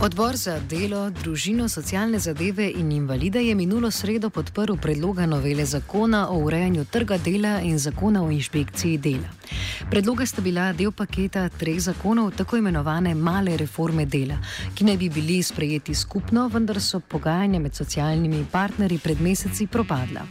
Odbor 0.00 0.36
za 0.36 0.54
delo, 0.60 1.10
družino, 1.10 1.66
socialne 1.68 2.18
zadeve 2.18 2.70
in 2.70 2.92
invalide 2.92 3.42
je 3.44 3.54
minulo 3.54 3.90
sredo 3.90 4.30
podprl 4.30 4.78
predloga 4.80 5.26
novele 5.26 5.64
zakona 5.64 6.22
o 6.30 6.38
urejanju 6.38 6.84
trga 6.84 7.18
dela 7.18 7.60
in 7.60 7.78
zakona 7.78 8.22
o 8.24 8.30
inšpekciji 8.30 8.98
dela. 8.98 9.28
Predloga 9.88 10.26
sta 10.26 10.42
bila 10.42 10.72
del 10.76 10.92
paketa 10.92 11.48
treh 11.48 11.78
zakonov, 11.80 12.34
tako 12.36 12.56
imenovane 12.56 13.14
male 13.14 13.56
reforme 13.56 14.04
dela, 14.06 14.36
ki 14.74 14.84
naj 14.84 14.96
bi 15.00 15.08
bili 15.08 15.38
sprejeti 15.42 15.94
skupno, 15.94 16.48
vendar 16.52 16.80
so 16.80 17.00
pogajanja 17.00 17.60
med 17.60 17.74
socialnimi 17.74 18.44
partnerji 18.52 18.98
pred 18.98 19.20
meseci 19.20 19.66
propadla. 19.66 20.26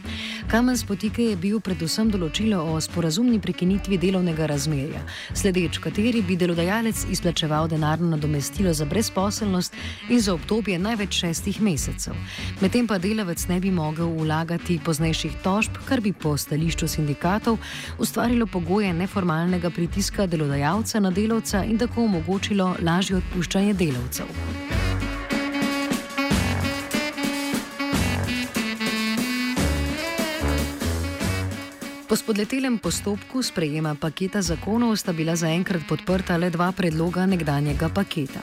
Kamen 0.50 0.76
spotike 0.78 1.24
je 1.24 1.36
bil 1.36 1.60
predvsem 1.60 2.10
določilo 2.10 2.62
o 2.72 2.78
sporazumni 2.80 3.40
prekinitvi 3.40 3.98
delovnega 3.98 4.46
razmerja, 4.46 5.02
sledeč 5.34 5.80
kateri 5.82 6.22
bi 6.22 6.38
delodajalec 6.38 7.04
izplačeval 7.10 7.68
denarno 7.68 8.14
nadomestilo 8.14 8.72
za 8.72 8.86
brezposelnost 8.86 9.74
in 10.08 10.20
za 10.20 10.34
obdobje 10.34 10.78
največ 10.78 11.20
šestih 11.24 11.60
mesecev. 11.62 12.14
Medtem 12.62 12.86
pa 12.86 12.98
delavec 12.98 13.46
ne 13.48 13.60
bi 13.60 13.74
mogel 13.74 14.14
vlagati 14.14 14.78
poznejših 14.84 15.42
tožb, 15.42 15.82
kar 15.88 16.00
bi 16.00 16.12
po 16.12 16.36
stališču 16.36 16.88
sindikatov 16.88 17.58
ustvarilo 17.98 18.46
pogoje 18.46 18.92
neformalnega 18.94 19.39
pritiska 19.70 20.26
delodajalca 20.26 21.00
na 21.00 21.10
delavca 21.10 21.64
in 21.64 21.78
tako 21.78 22.04
omogočilo 22.04 22.74
lažje 22.82 23.16
odpuščanje 23.16 23.74
delavcev. 23.74 24.26
Po 32.10 32.16
spodletelem 32.16 32.74
postopku 32.78 33.38
sprejema 33.38 33.94
paketa 33.94 34.42
zakonov 34.42 34.96
sta 34.98 35.12
bila 35.14 35.36
zaenkrat 35.38 35.86
podprta 35.86 36.34
le 36.36 36.50
dva 36.50 36.72
predloga 36.74 37.22
nekdanjega 37.22 37.86
paketa. 37.88 38.40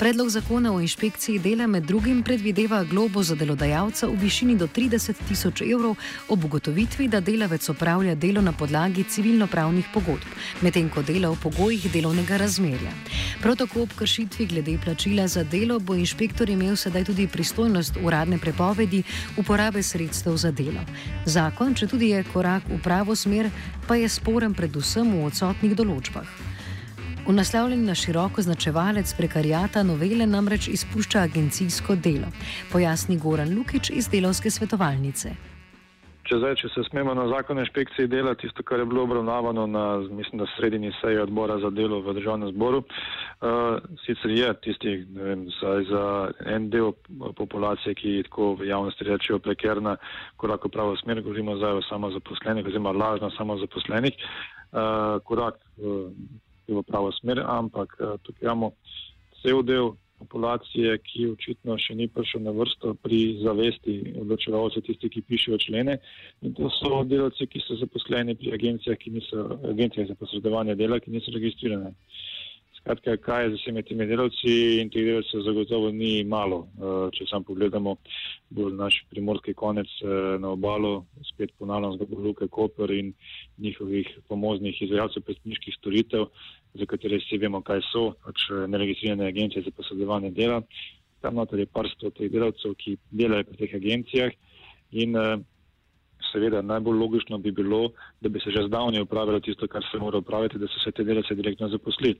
Predlog 0.00 0.30
zakona 0.32 0.72
o 0.72 0.80
inšpekciji 0.80 1.38
dela 1.38 1.66
med 1.66 1.84
drugim 1.84 2.22
predvideva 2.22 2.80
globo 2.84 3.22
za 3.22 3.36
delodajalca 3.36 4.06
v 4.08 4.16
višini 4.22 4.56
do 4.56 4.64
30 4.66 5.20
tisoč 5.28 5.60
evrov 5.60 6.00
ob 6.28 6.44
ugotovitvi, 6.44 7.08
da 7.08 7.20
delavec 7.20 7.68
opravlja 7.68 8.14
delo 8.14 8.40
na 8.40 8.52
podlagi 8.52 9.04
civilno-pravnih 9.04 9.92
pogodb, 9.92 10.24
medtem 10.64 10.88
ko 10.88 11.02
dela 11.02 11.28
v 11.28 11.36
pogojih 11.42 11.92
delovnega 11.92 12.40
razmerja. 12.40 12.94
Prav 13.42 13.56
tako 13.56 13.82
ob 13.82 13.92
kršitvi 14.00 14.46
glede 14.46 14.78
plačila 14.84 15.28
za 15.28 15.44
delo 15.44 15.76
bo 15.80 15.94
inšpektor 15.94 16.48
imel 16.48 16.76
sedaj 16.76 17.04
tudi 17.04 17.28
pristojnost 17.28 18.00
uradne 18.00 18.38
prepovedi 18.38 19.02
uporabe 19.36 19.82
sredstev 19.82 20.36
za 20.36 20.50
delo. 20.50 20.80
Zakon, 21.24 21.74
če 21.74 21.86
tudi 21.86 22.14
je 22.16 22.24
korak 22.32 22.64
v 22.68 22.80
pravo 22.80 23.09
pravo 23.10 23.16
smer, 23.16 23.50
pa 23.88 23.96
je 23.96 24.08
sporen 24.08 24.54
predvsem 24.54 25.02
v 25.02 25.24
odsotnih 25.26 25.74
določbah. 25.74 26.28
V 27.26 27.32
naslavljanju 27.34 27.82
na 27.82 27.94
široko 27.94 28.42
značevalec 28.42 29.10
prekarijata 29.18 29.82
novele 29.82 30.26
namreč 30.26 30.68
izpušča 30.70 31.24
agencijsko 31.26 31.96
delo, 31.98 32.30
pojasni 32.70 33.18
Goran 33.18 33.50
Lukič 33.50 33.90
iz 33.90 34.06
delovske 34.08 34.50
svetovalnice. 34.50 35.34
Če, 36.30 36.36
zdaj, 36.38 36.52
če 36.60 36.68
se 36.70 36.82
smemo 36.86 37.10
na 37.18 37.24
zakon 37.26 37.58
o 37.58 37.62
inšpekciji 37.64 38.06
dela, 38.06 38.36
tisto, 38.38 38.62
kar 38.62 38.78
je 38.78 38.84
bilo 38.86 39.02
obravnavano 39.02 39.64
na 39.66 39.80
mislim, 40.14 40.38
na 40.38 40.46
sredini 40.52 40.92
seji 41.00 41.18
odbora 41.18 41.56
za 41.58 41.72
delo 41.74 41.96
v 42.06 42.12
državnem 42.14 42.52
zboru, 42.52 42.84
uh, 42.84 43.80
sicer 44.04 44.30
je 44.30 44.52
tisti, 44.62 44.92
ne 45.10 45.24
vem, 45.26 45.42
za, 45.56 45.72
za 45.88 46.02
en 46.54 46.68
del 46.70 46.92
populacije, 47.34 47.96
ki 47.98 48.12
tako 48.28 48.52
v 48.60 48.68
javnosti 48.68 49.08
rečejo 49.08 49.40
prekerna, 49.42 49.96
korak 50.38 50.68
v 50.68 50.70
pravo 50.76 50.94
smer, 51.02 51.18
govorimo 51.26 51.56
zdaj 51.58 51.80
o 51.80 51.82
samozaposlenih, 51.88 52.70
oziroma 52.70 52.94
lažno 52.94 53.32
samozaposlenih, 53.34 54.22
uh, 54.22 55.18
korak 55.26 55.58
uh, 55.82 56.14
v 56.70 56.84
pravo 56.86 57.10
smer, 57.18 57.42
ampak 57.42 57.98
uh, 57.98 58.14
tukaj 58.22 58.46
imamo 58.46 58.70
cel 59.42 59.66
del 59.66 59.96
populacije, 60.20 60.98
ki 61.06 61.26
očitno 61.32 61.76
še 61.80 61.96
ni 61.98 62.08
prišel 62.12 62.44
na 62.44 62.54
vrsto 62.56 62.94
pri 63.04 63.20
zavesti 63.42 63.96
odločevalcev, 64.22 64.84
tisti, 64.86 65.10
ki 65.12 65.24
pišejo 65.28 65.60
člene. 65.64 65.96
In 66.44 66.54
to 66.58 66.70
so 66.76 67.02
delavci, 67.08 67.48
ki 67.50 67.62
so 67.64 67.78
zaposleni 67.80 68.36
pri 68.38 68.54
agencijah, 68.58 69.00
ki 69.00 69.16
niso 69.16 69.46
agencijah 69.72 70.10
za 70.12 70.18
posredovanje 70.20 70.76
dela, 70.80 71.00
ki 71.00 71.16
niso 71.16 71.34
registrirane. 71.36 71.94
Skratka, 72.80 73.16
kaj 73.20 73.42
je 73.44 73.48
z 73.50 73.58
vsemi 73.58 73.82
temi 73.84 74.06
delavci 74.08 74.52
in 74.80 74.88
teh 74.92 75.04
delavcev 75.04 75.42
zagotovo 75.44 75.90
ni 75.92 76.24
malo. 76.24 76.62
Eh, 76.64 77.10
če 77.16 77.26
sam 77.28 77.44
pogledamo 77.44 77.96
bolj 78.56 78.72
naš 78.78 79.02
primorski 79.12 79.52
konec 79.54 79.90
eh, 80.00 80.38
na 80.40 80.54
obalo, 80.56 81.04
spet 81.28 81.52
ponavljam 81.60 81.98
zgodbo 81.98 82.22
Luke 82.24 82.48
Koper 82.48 82.94
in 82.96 83.12
njihovih 83.58 84.08
pomoznih 84.28 84.80
izvajalcev 84.86 85.26
predstavniških 85.28 85.76
storitev, 85.76 86.30
za 86.74 86.86
katere 86.86 87.18
vsi 87.18 87.38
vemo, 87.38 87.62
kaj 87.66 87.82
so, 87.90 88.10
pač 88.24 88.46
eh, 88.50 88.66
neregistrirane 88.70 89.26
agencije 89.26 89.64
za 89.66 89.72
posredovanje 89.76 90.30
dela. 90.36 90.62
Tam 91.20 91.34
noter 91.36 91.58
je 91.60 91.66
par 91.66 91.88
sto 91.92 92.10
teh 92.10 92.30
delavcev, 92.32 92.74
ki 92.80 92.96
delajo 93.10 93.48
pri 93.48 93.56
teh 93.60 93.74
agencijah 93.76 94.30
in 94.90 95.16
uh, 95.16 95.34
seveda 96.32 96.62
najbolj 96.62 96.96
logično 96.98 97.38
bi 97.38 97.52
bilo, 97.52 97.90
da 98.20 98.28
bi 98.28 98.40
se 98.40 98.50
že 98.50 98.66
zdavnje 98.66 99.02
upravilo 99.02 99.40
tisto, 99.40 99.68
kar 99.68 99.84
se 99.90 99.98
mora 99.98 100.18
upraviti, 100.18 100.58
da 100.58 100.66
se 100.66 100.80
vse 100.80 100.92
te 100.96 101.04
delavce 101.04 101.34
direktno 101.34 101.68
zaposli. 101.68 102.14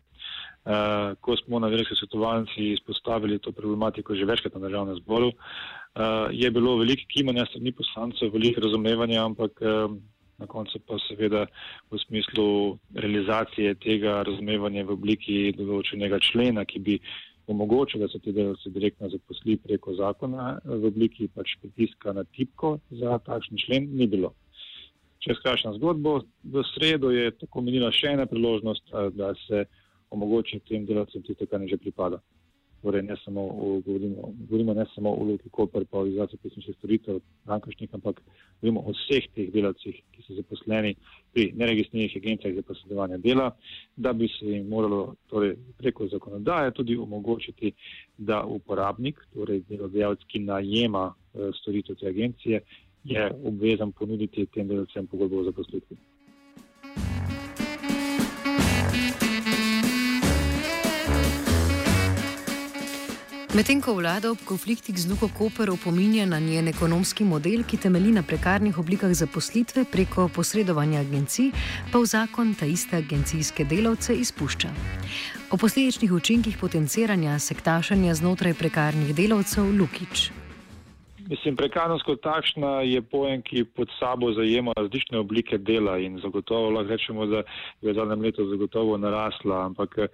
Uh, 0.65 1.17
ko 1.21 1.37
smo 1.37 1.59
na 1.59 1.69
veliki 1.73 1.97
svetovalnici 1.97 2.73
izpostavili 2.73 3.39
to 3.39 3.53
problematiko 3.53 4.15
že 4.15 4.29
večkrat 4.29 4.55
na 4.55 4.61
državnem 4.61 4.97
zboru, 4.97 5.29
uh, 5.29 6.29
je 6.31 6.51
bilo 6.51 6.77
veliko 6.77 7.09
kimanja 7.09 7.47
strani 7.47 7.73
poslancev, 7.73 8.33
veliko 8.33 8.61
razumevanja, 8.61 9.25
ampak 9.25 9.63
uh, 9.65 9.97
na 10.41 10.47
koncu 10.47 10.81
pa 10.87 10.99
seveda 11.09 11.47
v 11.91 11.99
smislu 12.07 12.79
realizacije 12.95 13.75
tega 13.85 14.23
razumevanja 14.27 14.85
v 14.89 14.97
obliki 14.97 15.37
določenega 15.57 16.21
člena, 16.25 16.65
ki 16.65 16.81
bi 16.87 16.97
omogočil, 17.51 18.01
da 18.01 18.09
se 18.09 18.21
ti 18.23 18.33
delavci 18.33 18.71
direktno 18.71 19.11
zaposli 19.11 19.59
preko 19.59 19.95
zakona 19.99 20.57
v 20.65 20.87
obliki 20.89 21.29
pač 21.35 21.57
pritiska 21.63 22.15
na 22.17 22.25
tipko 22.25 22.79
za 22.91 23.19
takšen 23.27 23.59
člen, 23.65 23.91
ni 23.97 24.07
bilo. 24.07 24.33
Če 25.21 25.37
skrašam 25.37 25.77
zgodbo, 25.77 26.21
v 26.45 26.65
sredo 26.73 27.11
je 27.13 27.31
tako 27.37 27.65
menila 27.67 27.91
še 27.93 28.15
ena 28.15 28.27
priložnost, 28.27 28.95
da 29.13 29.35
se 29.47 29.67
omogoči 30.11 30.63
tem 30.69 30.87
delavcem 30.89 31.27
tisto, 31.27 31.47
kar 31.47 31.61
ne 31.61 31.69
že 31.69 31.79
pripada 31.79 32.23
torej 32.83 33.03
ne 33.03 33.17
samo 33.25 33.41
o, 33.41 33.81
govorimo, 33.87 34.33
govorimo 34.49 34.75
ne 34.75 34.85
samo 34.95 35.11
o 35.11 35.25
Luki 35.25 35.49
Koper, 35.49 35.85
pa 35.91 35.99
o 35.99 36.07
izvajalcu 36.07 36.37
pesniških 36.37 36.77
storitev, 36.79 37.21
bankošnik, 37.45 37.95
ampak 37.95 38.21
govorimo 38.61 38.81
o 38.81 38.95
vseh 38.97 39.29
teh 39.35 39.51
delavcih, 39.53 40.03
ki 40.13 40.25
so 40.27 40.35
zaposleni 40.35 40.95
pri 41.33 41.53
neregistriranih 41.57 42.17
agencijah 42.17 42.55
za 42.55 42.63
posredovanje 42.63 43.19
dela, 43.19 43.51
da 43.97 44.13
bi 44.13 44.29
se 44.29 44.47
jim 44.47 44.69
moralo 44.69 45.15
torej, 45.29 45.57
preko 45.79 46.09
zakonodaje 46.09 46.75
tudi 46.75 46.97
omogočiti, 46.97 47.73
da 48.19 48.45
uporabnik, 48.45 49.21
torej 49.35 49.63
delodajalec, 49.69 50.25
ki 50.29 50.45
najema 50.45 51.11
e, 51.11 51.51
storitev 51.61 51.97
te 51.97 52.09
agencije, 52.09 52.63
je 53.05 53.31
obvezan 53.45 53.93
ponuditi 53.93 54.47
tem 54.47 54.69
delavcem 54.69 55.07
pogodbo 55.07 55.41
o 55.41 55.45
zaposlitvi. 55.45 55.97
Medtem 63.51 63.81
ko 63.83 63.97
vlada 63.99 64.31
ob 64.31 64.39
konfliktih 64.47 64.95
z 64.95 65.11
Luko 65.11 65.27
Koper 65.27 65.73
opominja 65.75 66.23
na 66.27 66.39
njen 66.39 66.69
ekonomski 66.71 67.25
model, 67.27 67.65
ki 67.67 67.81
temelji 67.83 68.13
na 68.15 68.23
prekarnih 68.23 68.79
oblikah 68.79 69.11
zaposlitve 69.11 69.85
preko 69.91 70.29
posredovanja 70.31 71.01
agencij, 71.01 71.51
pa 71.91 71.99
v 71.99 72.07
zakon 72.07 72.55
ta 72.55 72.67
iste 72.71 73.03
agencijske 73.03 73.67
delavce 73.67 74.15
izpušča. 74.15 74.71
O 75.51 75.59
posledičnih 75.59 76.13
učinkih 76.13 76.59
potenciranja 76.63 77.39
sektašanja 77.39 78.15
znotraj 78.15 78.55
prekarnih 78.55 79.15
delavcev 79.19 79.67
Lukič. 79.67 80.31
Mislim, 81.31 81.55
prekarnost 81.57 82.03
kot 82.03 82.19
takšna 82.27 82.81
je 82.83 82.99
pojem, 83.07 83.43
ki 83.47 83.63
pod 83.65 83.91
sabo 84.01 84.33
zajema 84.35 84.73
različne 84.77 85.19
oblike 85.19 85.59
dela 85.59 85.93
in 86.03 86.17
zagotovo 86.19 86.71
lahko 86.75 86.91
rečemo, 86.91 87.27
da 87.27 87.43
je 87.81 87.93
v 87.93 87.95
zadnjem 87.95 88.25
letu 88.25 88.47
zagotovo 88.51 88.97
narasla, 88.99 89.61
ampak 89.67 89.95
eh, 89.99 90.09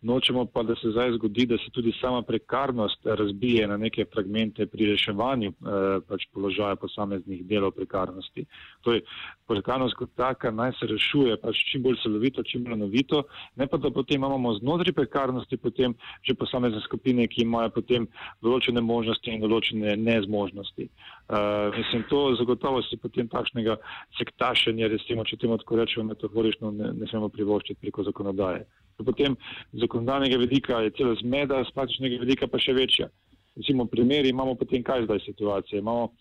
nočemo 0.00 0.46
pa, 0.46 0.62
da 0.62 0.74
se 0.80 0.94
zdaj 0.94 1.12
zgodi, 1.18 1.46
da 1.46 1.58
se 1.58 1.68
tudi 1.76 1.92
sama 2.00 2.22
prekarnost 2.22 3.04
razbije 3.04 3.66
na 3.68 3.76
neke 3.76 4.06
fragmente 4.14 4.66
pri 4.66 4.86
reševanju 4.94 5.50
eh, 5.50 6.00
pač 6.08 6.24
položaja 6.32 6.80
posameznih 6.80 7.44
delov 7.44 7.76
prekarnosti. 7.76 8.46
Torej, 8.80 9.04
prekarnost 9.46 10.00
kot 10.00 10.16
taka 10.16 10.50
naj 10.50 10.72
se 10.80 10.88
rešuje 10.88 11.36
pač 11.36 11.66
čim 11.68 11.84
bolj 11.84 12.00
celovito, 12.02 12.46
čim 12.48 12.64
bolj 12.64 12.80
novito, 12.86 13.26
ne 13.60 13.68
pa 13.68 13.76
da 13.76 13.92
potem 13.92 14.24
imamo 14.24 14.56
znotraj 14.62 14.96
prekarnosti 14.96 15.60
potem 15.60 15.92
že 16.22 16.32
posamezne 16.34 16.80
skupine, 16.80 17.28
ki 17.28 17.44
imajo 17.44 17.76
potem 17.76 18.08
določene 18.40 18.80
možnosti 18.80 19.28
in 19.28 19.44
določene 19.44 19.96
nezmožnosti 20.00 20.61
skupnosti. 20.62 20.88
Uh, 21.28 21.76
mislim, 21.76 22.04
to 22.08 22.34
zagotovo 22.38 22.82
si 22.82 22.96
potem 22.96 23.28
takšnega 23.28 23.76
sektašenja, 24.18 24.88
recimo, 24.88 25.24
če 25.24 25.36
temu 25.36 25.58
tako 25.58 25.76
rečemo 25.76 26.06
metaforično, 26.08 26.70
ne, 26.70 26.92
ne 26.92 27.06
smemo 27.06 27.28
privoščiti 27.28 27.80
preko 27.80 28.04
zakonodaje. 28.04 28.64
Potem 29.02 29.36
zakonodajnega 29.72 30.36
vidika 30.38 30.80
je 30.82 30.92
cela 30.96 31.14
zmeda, 31.20 31.64
z 31.64 31.74
praktičnega 31.74 32.20
vidika 32.22 32.46
pa 32.46 32.58
še 32.58 32.72
večja. 32.72 33.08
Recimo, 33.56 33.84
primeri 33.86 34.30
imamo 34.30 34.54
potem 34.54 34.82
kaj 34.82 35.04
zdaj 35.04 35.20
situacije. 35.26 35.80
Imamo 35.80 36.12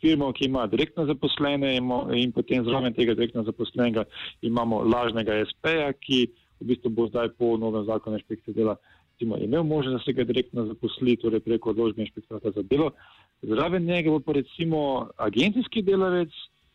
firmo, 0.00 0.32
ki 0.32 0.48
ima 0.48 0.66
direktno 0.66 1.04
zaposlene 1.06 1.76
in 1.76 2.32
potem 2.32 2.64
zraven 2.64 2.94
tega 2.94 3.14
direktno 3.14 3.44
zaposlenega 3.46 4.04
imamo 4.42 4.82
lažnega 4.82 5.44
SP-ja, 5.46 5.92
ki 5.92 6.24
v 6.60 6.72
bistvu 6.72 6.90
bo 6.90 7.06
zdaj 7.08 7.30
po 7.38 7.54
novem 7.60 7.84
zakonu 7.86 8.18
inšpekcije 8.18 8.56
dela 8.56 8.76
recimo, 9.20 9.36
imel 9.36 9.62
možnost, 9.62 9.92
da 9.92 10.04
se 10.04 10.12
ga 10.12 10.24
direktno 10.24 10.66
zaposli, 10.66 11.16
torej 11.16 11.40
preko 11.40 11.70
odložbe 11.70 12.02
inšpektorata 12.02 12.50
za 12.50 12.62
delo. 12.62 12.90
Zraven 13.42 13.84
njega 13.84 14.10
bo 14.10 14.20
pa 14.20 14.32
recimo 14.32 15.08
agencijski 15.16 15.82
delavec, 15.82 16.28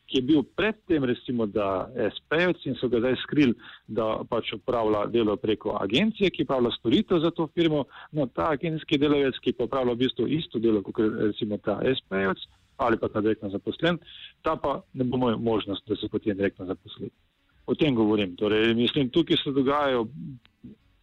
ki 0.06 0.18
je 0.18 0.22
bil 0.22 0.44
predtem 0.44 1.04
recimo 1.04 1.46
da 1.46 1.90
SP-jec 1.98 2.66
in 2.66 2.76
so 2.76 2.88
ga 2.88 3.00
zdaj 3.00 3.16
skrili, 3.24 3.54
da 3.88 4.22
pač 4.30 4.54
upravlja 4.54 5.06
delo 5.10 5.36
preko 5.36 5.78
agencije, 5.82 6.30
ki 6.30 6.44
upravlja 6.44 6.72
storitev 6.78 7.20
za 7.20 7.32
to 7.32 7.48
firmo. 7.48 7.86
No, 8.12 8.28
ta 8.28 8.52
agencijski 8.52 8.98
delavec, 8.98 9.40
ki 9.42 9.54
pa 9.54 9.66
upravlja 9.66 9.94
v 9.94 10.04
bistvu 10.04 10.28
isto 10.28 10.60
delo, 10.60 10.84
kot 10.84 11.00
recimo 11.00 11.58
ta 11.58 11.80
SP-jec 11.82 12.46
ali 12.78 12.98
pa 13.00 13.08
ta 13.08 13.22
direktno 13.22 13.50
zaposlen, 13.50 13.98
ta 14.44 14.58
pa 14.60 14.82
ne 14.94 15.04
bo 15.04 15.18
imel 15.18 15.38
možnost, 15.40 15.88
da 15.88 15.96
se 15.96 16.10
potem 16.12 16.36
direktno 16.36 16.66
zaposli. 16.66 17.08
O 17.66 17.76
tem 17.76 17.96
govorim. 17.96 18.36
Torej, 18.36 18.74
mislim, 18.76 19.10
tukaj 19.10 19.38
se 19.38 19.52
dogajajo 19.56 20.06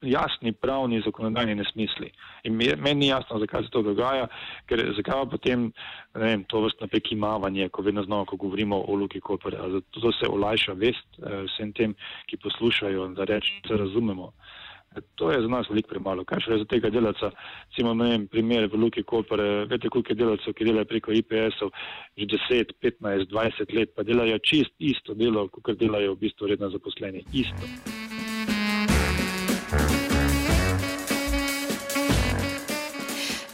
jasni 0.02 0.52
pravni 0.52 1.00
zakonodajni 1.04 1.54
nesmisli. 1.54 2.10
In 2.44 2.56
meni 2.56 2.94
ni 2.94 3.08
jasno, 3.08 3.38
zakaj 3.38 3.64
se 3.64 3.70
to 3.70 3.82
dogaja, 3.82 4.26
ker 4.66 4.82
zakaj 4.96 5.22
pa 5.22 5.28
potem 5.36 5.68
vem, 6.14 6.44
to 6.44 6.64
vrstno 6.66 6.88
prekimavanje, 6.88 7.68
ko 7.68 7.82
vedno 7.82 8.02
znova, 8.02 8.24
ko 8.24 8.36
govorimo 8.36 8.82
o 8.88 8.94
Luki 8.94 9.20
Koper, 9.20 9.56
zato 9.76 10.12
se 10.12 10.28
olajša 10.28 10.72
vest 10.72 11.22
eh, 11.22 11.44
vsem 11.46 11.72
tem, 11.72 11.94
ki 12.26 12.40
poslušajo, 12.42 13.08
da 13.16 13.24
reč, 13.24 13.52
se 13.68 13.76
razumemo. 13.76 14.32
E, 14.96 15.00
to 15.14 15.30
je 15.30 15.40
za 15.42 15.48
nas 15.48 15.68
veliko 15.70 15.88
premalo. 15.88 16.24
Kaj 16.24 16.44
še 16.44 16.58
za 16.62 16.68
tega 16.68 16.90
delavca? 16.92 17.30
Ne 17.96 18.26
primer 18.30 18.68
v 18.68 18.80
Luki 18.80 19.02
Koper, 19.02 19.40
veste, 19.70 19.88
koliko 19.88 20.12
je 20.12 20.20
delavcev, 20.20 20.56
ki 20.56 20.68
delajo 20.68 20.90
preko 20.90 21.16
IPS-ov 21.16 21.72
že 22.18 22.28
10, 22.36 22.76
15, 22.82 23.30
20 23.32 23.76
let, 23.76 23.94
pa 23.96 24.04
delajo 24.04 24.38
čist 24.44 24.74
isto 24.78 25.14
delo, 25.14 25.48
kot 25.48 25.78
delajo 25.80 26.14
v 26.14 26.26
bistvu 26.26 26.52
redno 26.52 26.70
zaposleni. 26.74 27.24
Isto. 27.32 27.64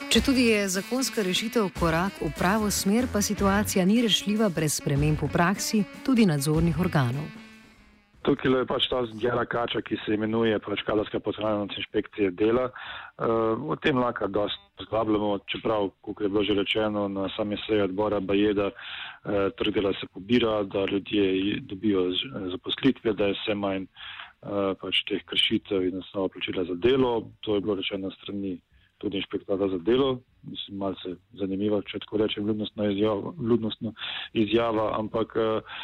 Če 0.09 0.23
tudi 0.25 0.47
je 0.49 0.63
zakonska 0.73 1.21
rešitev 1.21 1.67
korak 1.77 2.17
v 2.25 2.31
pravo 2.33 2.71
smer, 2.73 3.05
pa 3.13 3.21
situacija 3.21 3.85
ni 3.85 4.01
rešljiva 4.01 4.49
brez 4.49 4.79
sprememb 4.81 5.21
v 5.21 5.29
praksi, 5.29 5.83
tudi 6.03 6.25
nadzornih 6.25 6.81
organov. 6.81 7.27
Tukaj 8.25 8.57
je 8.57 8.65
pač 8.67 8.89
ta 8.91 9.05
zdjela 9.13 9.45
kača, 9.45 9.79
ki 9.85 10.01
se 10.03 10.17
imenuje 10.17 10.59
pač 10.65 10.81
Kalarska 10.89 11.21
poslovna 11.21 11.69
inšpekcija 11.71 12.33
dela. 12.35 12.71
Uh, 13.21 13.61
o 13.69 13.77
tem 13.77 14.01
lahko 14.01 14.27
dosti 14.33 14.89
zglabljamo, 14.89 15.39
čeprav, 15.53 15.91
kot 16.01 16.25
je 16.25 16.33
bilo 16.33 16.43
že 16.43 16.57
rečeno 16.57 17.07
na 17.09 17.29
sami 17.37 17.61
seji 17.67 17.85
odbora 17.87 18.19
Bajeda, 18.21 18.73
uh, 18.73 19.53
trg 19.61 19.77
dela 19.77 19.93
se 20.01 20.09
pobira, 20.09 20.63
da 20.65 20.89
ljudje 20.89 21.61
dobijo 21.69 22.09
zaposlitve, 22.57 23.13
da 23.13 23.31
je 23.31 23.39
vse 23.39 23.55
manj 23.55 23.87
Eh, 23.87 24.28
pač 24.81 25.03
teh 25.09 25.23
kršitev 25.27 25.89
in 25.89 25.99
osnova 25.99 26.29
plačila 26.29 26.65
za 26.65 26.75
delo. 26.75 27.31
To 27.41 27.55
je 27.55 27.61
bilo 27.61 27.75
rečeno 27.75 28.11
strani 28.11 28.59
tudi 28.99 29.17
inšpektorata 29.17 29.69
za 29.69 29.79
delo. 29.79 30.21
Mislim, 30.43 30.79
malce 30.79 31.15
zanimivo, 31.39 31.81
če 31.83 31.99
tako 32.05 32.23
rečem, 32.23 32.47
ljudnostna 32.47 32.91
izjava, 32.93 33.33
ljudnostna 33.51 33.93
izjava 34.33 34.93
ampak 34.99 35.35
uh, 35.37 35.79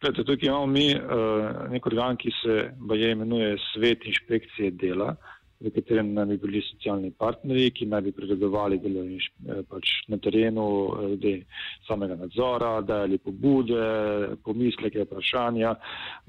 gledajte, 0.00 0.24
tukaj 0.24 0.48
imamo 0.48 0.66
mi 0.66 0.86
uh, 0.94 1.70
nek 1.70 1.86
organ, 1.86 2.16
ki 2.16 2.32
se 2.42 2.56
baje 2.76 3.12
imenuje 3.12 3.56
Svet 3.72 4.06
inšpekcije 4.06 4.70
dela. 4.70 5.14
V 5.60 5.68
katerem 5.76 6.14
naj 6.16 6.24
bi 6.24 6.36
bili 6.40 6.60
socialni 6.64 7.10
partnerji, 7.20 7.70
ki 7.76 7.86
naj 7.92 8.00
bi 8.06 8.12
pregledovali 8.16 8.78
delo 8.80 9.02
eh, 9.04 9.60
pač 9.68 9.90
na 10.08 10.16
terenu, 10.16 10.64
glede 10.96 11.34
samega 11.88 12.16
nadzora, 12.16 12.70
dajali 12.80 13.18
pobude, 13.20 13.82
pomisleke, 14.44 15.04
vprašanja. 15.04 15.74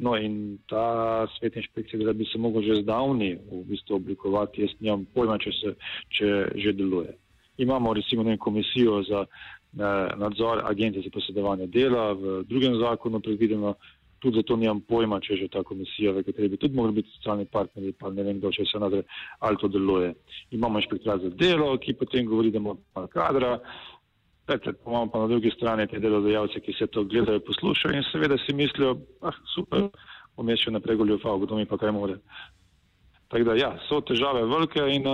No 0.04 0.18
in 0.20 0.36
ta 0.68 1.28
svet 1.38 1.56
inšpekcije 1.56 2.02
dela 2.02 2.14
bi 2.14 2.28
se 2.28 2.42
mogel 2.44 2.68
že 2.68 2.82
zdavni 2.82 3.38
v 3.52 3.64
bistvu 3.72 4.02
oblikovati, 4.02 4.66
jaz 4.66 4.76
nimam 4.80 5.08
pojma, 5.16 5.40
če, 5.40 5.56
se, 5.62 5.74
če 6.12 6.36
že 6.56 6.76
deluje. 6.76 7.16
Imamo 7.64 7.94
recimo 7.94 8.28
nekaj 8.28 8.44
komisijo 8.44 9.00
za 9.08 9.24
eh, 9.24 10.12
nadzor 10.20 10.66
agencije 10.68 11.08
za 11.08 11.14
posedovanje 11.14 11.72
dela, 11.72 12.12
v 12.20 12.44
drugem 12.52 12.76
zakonu 12.84 13.24
predvideno 13.24 13.78
tudi 14.22 14.40
zato 14.40 14.56
nimam 14.58 14.82
pojma, 14.88 15.20
če 15.20 15.34
je 15.34 15.40
že 15.44 15.48
ta 15.56 15.64
komisija, 15.68 16.14
v 16.14 16.24
kateri 16.28 16.52
bi 16.54 16.60
tudi 16.62 16.78
mogli 16.78 17.02
biti 17.02 17.14
socialni 17.18 17.48
partnerji, 17.50 17.96
pa 18.00 18.12
ne 18.14 18.24
vem, 18.28 18.38
kdo 18.40 18.52
še 18.54 18.68
se 18.70 18.80
nadre, 18.82 19.02
ali 19.40 19.58
to 19.62 19.70
deluje. 19.72 20.14
Imamo 20.58 20.80
inšpektorat 20.80 21.26
za 21.26 21.34
delo, 21.42 21.74
ki 21.82 21.98
potem 22.00 22.30
govori, 22.30 22.54
da 22.54 22.62
imamo 22.62 23.08
kadra, 23.14 23.58
Pete, 24.46 24.74
imamo 24.88 25.08
pa 25.12 25.20
na 25.22 25.28
drugi 25.30 25.52
strani 25.54 25.86
te 25.88 26.00
delodajalce, 26.02 26.60
ki 26.66 26.74
se 26.74 26.88
to 26.88 27.04
gledajo, 27.06 27.44
poslušajo 27.46 27.94
in 27.96 28.04
seveda 28.10 28.38
si 28.42 28.56
mislijo, 28.58 28.96
ah, 29.22 29.38
super, 29.54 29.86
vmes 30.38 30.64
še 30.64 30.74
naprej 30.74 30.98
goljufal, 30.98 31.40
kdo 31.46 31.60
mi 31.60 31.68
pa 31.70 31.78
kaj 31.78 31.94
more. 31.94 32.18
Tako 33.32 33.48
da 33.48 33.56
ja, 33.56 33.70
so 33.88 34.02
težave 34.02 34.42
velike 34.50 34.84
in 34.92 35.06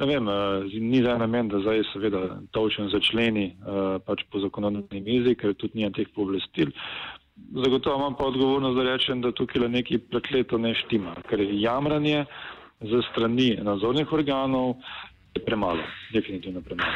ne 0.00 0.06
vem, 0.06 0.28
eh, 0.28 0.80
ni 0.80 1.02
za 1.02 1.16
namen, 1.18 1.48
da 1.48 1.60
zdaj 1.60 1.82
seveda 1.92 2.40
točen 2.50 2.88
začleni 2.88 3.46
eh, 3.46 3.98
pač 4.06 4.24
po 4.32 4.40
zakonodajni 4.40 5.00
mizi, 5.04 5.34
ker 5.36 5.54
tudi 5.54 5.80
nija 5.80 5.92
teh 5.96 6.08
povlestil. 6.16 6.72
Zagotovo 7.36 7.96
imam 7.96 8.14
pa 8.18 8.24
odgovornost, 8.24 8.76
da 8.76 8.82
rečem, 8.82 9.20
da 9.20 9.32
tukaj 9.32 9.62
le 9.62 9.68
neki 9.68 9.98
prekleto 9.98 10.58
ne 10.58 10.74
štima, 10.74 11.14
ker 11.28 11.40
je 11.40 11.60
jamranje 11.60 12.24
za 12.80 13.02
strani 13.10 13.56
nadzornih 13.62 14.12
organov 14.12 14.74
premalo, 15.46 15.82
definitivno 16.12 16.60
premalo. 16.60 16.92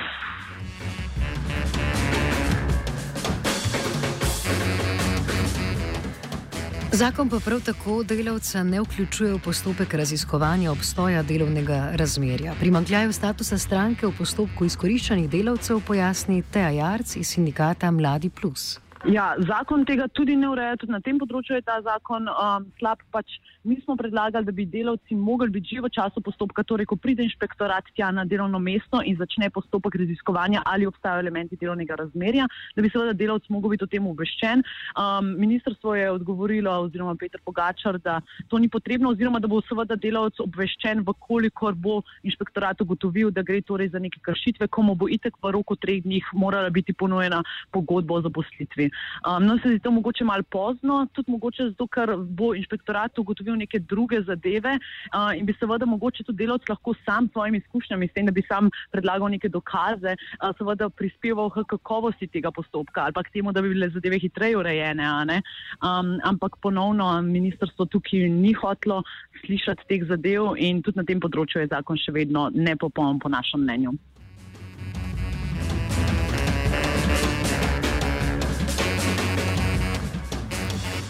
Zakon 6.95 7.29
pa 7.29 7.41
prav 7.45 7.61
tako 7.61 8.03
delavca 8.03 8.63
ne 8.63 8.81
vključuje 8.81 9.33
v 9.33 9.39
postopek 9.45 9.95
raziskovanja 9.95 10.71
obstoja 10.73 11.23
delovnega 11.23 11.91
razmerja. 11.95 12.55
Primankljaju 12.61 13.13
statusa 13.13 13.59
stranke 13.59 14.07
v 14.07 14.13
postopku 14.19 14.65
izkoriščanih 14.65 15.27
delavcev 15.31 15.81
pojasni 15.87 16.43
Teja 16.53 16.71
Jarc 16.71 17.17
iz 17.17 17.27
sindikata 17.27 17.91
Mladi 17.91 18.31
Plus. 18.31 18.84
Ja, 19.05 19.35
zakon 19.39 19.85
tega 19.85 20.09
tudi 20.09 20.37
ne 20.37 20.49
ureja, 20.49 20.77
tudi 20.81 20.93
na 20.95 21.01
tem 21.05 21.19
področju 21.21 21.59
je 21.59 21.65
ta 21.67 21.81
zakon 21.85 22.29
um, 22.31 22.71
slab. 22.81 23.03
Pač 23.13 23.37
mi 23.65 23.81
smo 23.81 23.97
predlagali, 23.97 24.45
da 24.45 24.53
bi 24.53 24.67
delavci 24.67 25.15
mogli 25.15 25.51
biti 25.51 25.75
že 25.75 25.81
v 25.81 25.89
času 25.89 26.21
postopka, 26.21 26.63
torej 26.63 26.87
ko 26.87 26.97
pride 26.97 27.25
inšpektorat 27.25 27.85
tja 27.97 28.11
na 28.13 28.25
delovno 28.25 28.59
mesto 28.59 29.01
in 29.05 29.17
začne 29.17 29.49
postopek 29.51 29.97
raziskovanja, 29.97 30.63
ali 30.65 30.87
obstajajo 30.87 31.21
elementi 31.25 31.57
delovnega 31.57 31.97
razmerja, 31.97 32.47
da 32.77 32.83
bi 32.83 32.91
seveda 32.93 33.13
delavc 33.13 33.49
mogel 33.49 33.75
biti 33.75 33.85
o 33.85 33.91
tem 33.91 34.07
obveščen. 34.07 34.63
Um, 35.01 35.33
ministrstvo 35.41 35.95
je 35.95 36.11
odgovorilo, 36.11 36.75
oziroma 36.85 37.17
Petr 37.17 37.41
Pogačar, 37.45 37.99
da 37.99 38.21
to 38.49 38.59
ni 38.59 38.69
potrebno, 38.69 39.11
oziroma 39.11 39.41
da 39.41 39.49
bo 39.49 39.63
seveda 39.65 39.97
delavc 39.97 40.41
obveščen, 40.45 41.01
vkolikor 41.09 41.75
bo 41.75 42.03
inšpektorat 42.23 42.85
ugotovil, 42.85 43.33
da 43.33 43.43
gre 43.43 43.63
torej 43.63 43.95
za 43.97 43.99
neke 43.99 44.21
kršitve, 44.21 44.69
komu 44.69 44.95
bo 44.95 45.09
itek 45.09 45.41
v 45.43 45.55
roku 45.57 45.77
treh 45.77 46.03
dni 46.05 46.21
morala 46.33 46.69
biti 46.71 46.93
ponujena 46.93 47.41
pogodba 47.73 48.19
o 48.19 48.23
zaposlitvi. 48.29 48.91
Um, 49.25 49.49
no, 49.49 49.57
se 49.63 49.73
zdi 49.73 49.81
to 49.81 49.91
mogoče 49.91 50.25
malo 50.29 50.45
pozno, 50.51 51.07
tudi 51.17 51.33
mogoče 51.33 51.71
zato, 51.73 51.89
ker 51.89 52.13
bo 52.17 52.53
inšpektorat 52.55 53.19
ugotovil 53.19 53.54
naredil 53.55 53.65
neke 53.65 53.79
druge 53.79 54.23
zadeve 54.23 54.79
uh, 54.79 55.33
in 55.37 55.47
bi 55.47 55.55
seveda 55.59 55.87
mogoče 55.87 56.25
tudi 56.25 56.45
delavec 56.45 56.69
lahko 56.69 56.95
sam 57.05 57.29
s 57.29 57.33
svojimi 57.33 57.59
izkušnjami, 57.59 58.09
s 58.09 58.13
tem, 58.13 58.27
da 58.27 58.33
bi 58.33 58.43
sam 58.43 58.71
predlagal 58.93 59.31
neke 59.31 59.49
dokaze, 59.49 60.17
uh, 60.17 60.53
seveda 60.59 60.89
prispeval 60.91 61.51
k 61.51 61.65
kakovosti 61.69 62.27
tega 62.27 62.51
postopka 62.51 63.05
ali 63.05 63.13
pa 63.13 63.23
k 63.23 63.31
temu, 63.33 63.53
da 63.53 63.63
bi 63.63 63.69
bile 63.69 63.89
zadeve 63.91 64.19
hitreje 64.19 64.57
urejene. 64.57 65.43
Um, 65.83 66.19
ampak 66.25 66.57
ponovno 66.63 67.23
ministrstvo 67.23 67.87
tukaj 67.87 68.29
ni 68.29 68.53
hotlo 68.53 69.03
slišati 69.45 69.87
teh 69.89 70.07
zadev 70.09 70.57
in 70.57 70.83
tudi 70.83 70.99
na 70.99 71.05
tem 71.05 71.21
področju 71.21 71.63
je 71.63 71.71
zakon 71.71 71.99
še 71.99 72.13
vedno 72.13 72.51
nepopoln 72.55 73.19
po 73.19 73.29
našem 73.29 73.65
mnenju. 73.65 73.95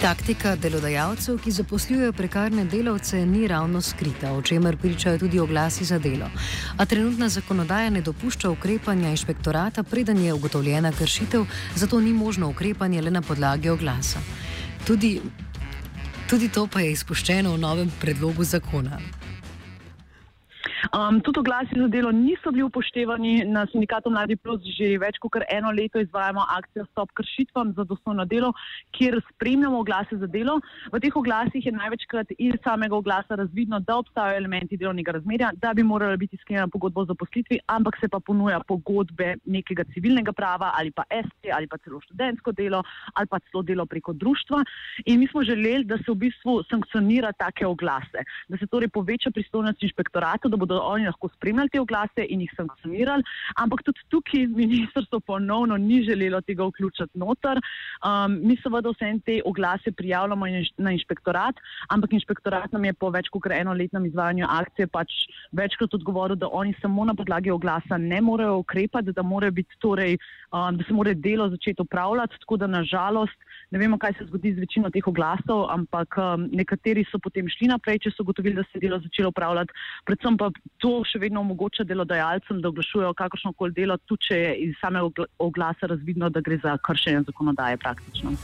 Taktika 0.04 0.50
delodajalcev, 0.61 1.38
ki 1.40 1.52
zaposlujejo 1.56 2.12
prekarne 2.12 2.66
delavce, 2.68 3.23
ni 3.26 3.46
ravno 3.49 3.80
skrita, 3.80 4.34
o 4.37 4.42
čemer 4.42 4.76
pričajo 4.76 5.18
tudi 5.18 5.40
oglasi 5.40 5.84
za 5.84 5.99
delo. 5.99 6.28
A 6.76 6.84
trenutna 6.84 7.28
zakonodaja 7.28 7.90
ne 7.90 8.02
dopušča 8.04 8.50
ukrepanja 8.50 9.08
inšpektorata, 9.08 9.82
preden 9.82 10.20
je 10.20 10.34
ugotovljena 10.34 10.92
kršitev, 10.92 11.46
zato 11.75 12.00
ni 12.00 12.12
možno 12.12 12.50
ukrepanje 12.50 13.02
le 13.02 13.11
na 13.11 13.23
podlagi 13.23 13.68
oglasa. 13.68 14.20
Tudi, 14.87 15.20
tudi 16.28 16.49
to 16.49 16.66
pa 16.66 16.84
je 16.84 16.92
izpuščeno 16.92 17.54
v 17.54 17.58
novem 17.64 17.92
predlogu 18.00 18.44
zakona. 18.44 19.00
Um, 20.94 21.20
tudi 21.20 21.40
oglasi 21.40 21.74
za 21.74 21.88
delo 21.88 22.10
niso 22.12 22.50
bili 22.52 22.62
upoštevani. 22.62 23.44
Na 23.44 23.66
sindikatu 23.66 24.10
Mladi 24.10 24.36
Plus 24.36 24.62
že 24.62 24.92
več 25.02 25.16
kot 25.18 25.42
eno 25.50 25.72
leto 25.74 25.98
izvajamo 25.98 26.44
akcijo 26.56 26.84
Stop 26.92 27.10
kršitvam 27.18 27.72
za 27.74 27.82
dostojno 27.84 28.24
delo, 28.24 28.52
kjer 28.94 29.18
spremljamo 29.32 29.80
oglase 29.80 30.16
za 30.22 30.28
delo. 30.30 30.60
V 30.92 31.00
teh 31.02 31.16
oglasih 31.16 31.66
je 31.66 31.72
največkrat 31.74 32.30
iz 32.38 32.54
samega 32.64 32.94
oglasa 32.94 33.34
razvidno, 33.34 33.80
da 33.80 33.96
obstajajo 33.96 34.36
elementi 34.38 34.76
delovnega 34.76 35.16
razmerja, 35.16 35.50
da 35.58 35.72
bi 35.74 35.82
morala 35.82 36.16
biti 36.16 36.38
sklenjena 36.42 36.68
pogodba 36.68 37.02
o 37.02 37.10
zaposlitvi, 37.10 37.58
ampak 37.66 37.98
se 38.00 38.08
pa 38.08 38.20
ponuja 38.20 38.60
pogodbe 38.62 39.34
nekega 39.44 39.82
civilnega 39.94 40.32
prava 40.32 40.70
ali 40.78 40.94
pa 40.94 41.02
ST 41.10 41.50
ali 41.56 41.66
pa 41.66 41.80
celo 41.82 41.98
študentsko 42.06 42.52
delo 42.52 42.84
ali 43.14 43.26
pa 43.26 43.42
celo 43.50 43.64
delo 43.66 43.86
preko 43.86 44.12
društva. 44.12 44.62
In 45.06 45.18
mi 45.18 45.26
smo 45.26 45.42
želeli, 45.42 45.84
da 45.84 45.98
se 45.98 46.12
v 46.12 46.20
bistvu 46.28 46.62
sankcionira 46.70 47.32
take 47.32 47.66
oglase, 47.66 48.22
da 48.48 48.56
se 48.62 48.70
torej 48.70 48.94
poveča 48.94 49.34
pristojnost 49.34 49.82
inšpektorata, 49.82 50.48
da 50.48 50.56
bodo 50.56 50.84
oni 50.85 51.07
lahko 51.07 51.29
spremljali 51.35 51.73
te 51.73 51.81
oglase 51.81 52.26
in 52.29 52.45
jih 52.45 52.53
sankcionirali. 52.57 53.23
Ampak 53.57 53.83
tudi 53.87 54.00
tukaj 54.09 54.47
ministrstvo 54.47 55.21
ponovno 55.21 55.76
ni 55.76 56.03
želelo 56.03 56.41
tega 56.41 56.67
vključiti 56.69 57.19
noter. 57.19 57.61
Um, 58.05 58.38
mi 58.43 58.57
seveda 58.62 58.93
vse 58.93 59.12
te 59.25 59.41
oglase 59.45 59.93
prijavljamo 59.93 60.47
na 60.76 60.93
inšpektorat, 60.93 61.61
ampak 61.88 62.12
inšpektorat 62.12 62.73
nam 62.73 62.85
je 62.85 62.93
po 62.93 63.11
več 63.11 63.29
kot 63.33 63.47
enoletnem 63.53 64.07
izvajanju 64.07 64.47
akcije 64.49 64.87
pač 64.87 65.12
večkrat 65.53 65.95
odgovoril, 65.95 66.37
da 66.37 66.49
oni 66.53 66.75
samo 66.81 67.05
na 67.05 67.14
podlagi 67.14 67.50
oglasa 67.50 67.99
ne 67.99 68.21
morejo 68.21 68.59
ukrepati, 68.62 69.12
da, 69.12 69.23
torej, 69.81 70.19
um, 70.53 70.76
da 70.76 70.85
se 70.85 70.93
mora 70.93 71.14
delo 71.14 71.49
začeti 71.50 71.83
upravljati. 71.83 72.41
Tako 72.41 72.57
da 72.57 72.67
nažalost 72.67 73.38
ne 73.71 73.79
vemo, 73.79 73.99
kaj 73.99 74.12
se 74.19 74.26
zgodi 74.29 74.55
z 74.55 74.62
večino 74.64 74.91
teh 74.91 75.07
oglasov, 75.09 75.67
ampak 75.71 76.19
um, 76.19 76.49
nekateri 76.53 77.05
so 77.11 77.19
potem 77.19 77.49
šli 77.50 77.69
naprej, 77.73 78.05
če 78.05 78.14
so 78.14 78.26
gotovili, 78.26 78.57
da 78.59 78.64
se 78.69 78.79
je 78.79 78.85
delo 78.87 79.00
začelo 79.03 79.33
upravljati. 79.33 79.75
Predvsem 80.07 80.38
pa 80.38 80.50
to 80.78 81.00
še 81.09 81.21
vedno 81.23 81.40
omogoča 81.40 81.85
delodajalcem, 81.88 82.61
da 82.61 82.69
oglašujejo 82.69 83.14
kakršno 83.14 83.52
koli 83.52 83.73
delo, 83.76 83.97
tudi 84.09 84.28
če 84.28 84.40
je 84.40 84.54
iz 84.69 84.76
samega 84.81 85.26
oglasa 85.38 85.90
razvidno, 85.90 86.31
da 86.31 86.40
gre 86.45 86.61
za 86.62 86.76
kršenje 86.78 87.25
zakonodaje 87.31 87.81
praktično. 87.83 88.35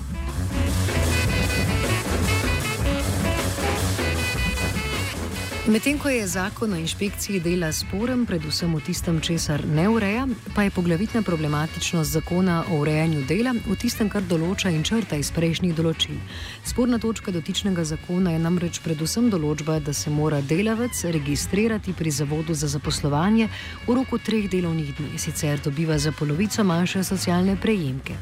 Medtem 5.69 5.99
ko 5.99 6.09
je 6.09 6.27
zakon 6.27 6.73
o 6.73 6.77
inšpekciji 6.77 7.41
dela 7.45 7.69
sporen, 7.73 8.23
predvsem 8.27 8.73
v 8.73 8.81
tistem, 8.81 9.19
česar 9.21 9.61
ne 9.69 9.85
ureja, 9.93 10.25
pa 10.55 10.63
je 10.63 10.71
poglavitna 10.73 11.21
problematičnost 11.23 12.11
zakona 12.11 12.65
o 12.73 12.79
urejanju 12.81 13.27
dela 13.29 13.53
v 13.53 13.77
tistem, 13.77 14.09
kar 14.09 14.25
določa 14.25 14.73
in 14.73 14.81
črta 14.81 15.19
iz 15.21 15.29
prejšnjih 15.37 15.75
določil. 15.77 16.17
Sporna 16.65 16.97
točka 16.97 17.29
dotičnega 17.37 17.85
zakona 17.85 18.33
je 18.33 18.41
namreč 18.41 18.81
predvsem 18.81 19.29
določba, 19.29 19.77
da 19.85 19.93
se 19.93 20.09
mora 20.09 20.41
delavec 20.41 20.97
registrirati 21.05 21.93
pri 21.93 22.15
zavodu 22.23 22.57
za 22.57 22.73
zaposlovanje 22.73 23.51
v 23.85 23.99
roku 24.01 24.17
treh 24.17 24.49
delovnih 24.49 24.97
dni, 24.97 25.21
sicer 25.21 25.61
dobiva 25.61 26.01
za 26.01 26.17
polovico 26.17 26.65
manjše 26.65 27.05
socialne 27.05 27.61
prejemke. 27.61 28.17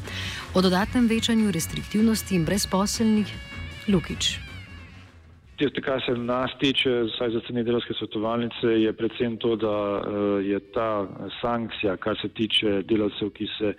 O 0.53 0.61
dodatnem 0.61 1.07
večanju 1.07 1.55
restriktivnosti 1.55 2.35
in 2.35 2.43
brezposelnih 2.43 3.31
Lukič. 3.87 4.48
Tisto, 5.59 5.81
kar 5.83 5.99
se 6.05 6.13
nas 6.15 6.51
tiče, 6.59 6.89
vsaj 7.09 7.33
za 7.33 7.39
cene 7.47 7.65
delovske 7.67 7.93
svetovalnice, 7.93 8.67
je 8.79 8.93
predvsem 8.95 9.33
to, 9.43 9.57
da 9.59 9.71
uh, 9.71 10.45
je 10.45 10.59
ta 10.71 11.07
sankcija, 11.41 11.97
kar 11.99 12.15
se 12.21 12.29
tiče 12.29 12.81
delavcev, 12.87 13.29
ki 13.35 13.47
se 13.57 13.73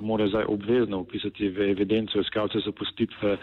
morajo 0.00 0.28
zdaj 0.28 0.44
obvezno 0.48 0.98
upisati 1.00 1.48
v 1.48 1.70
evidenco 1.70 2.20
iskalce 2.20 2.60
zapustitve 2.66 3.32
uh, 3.32 3.40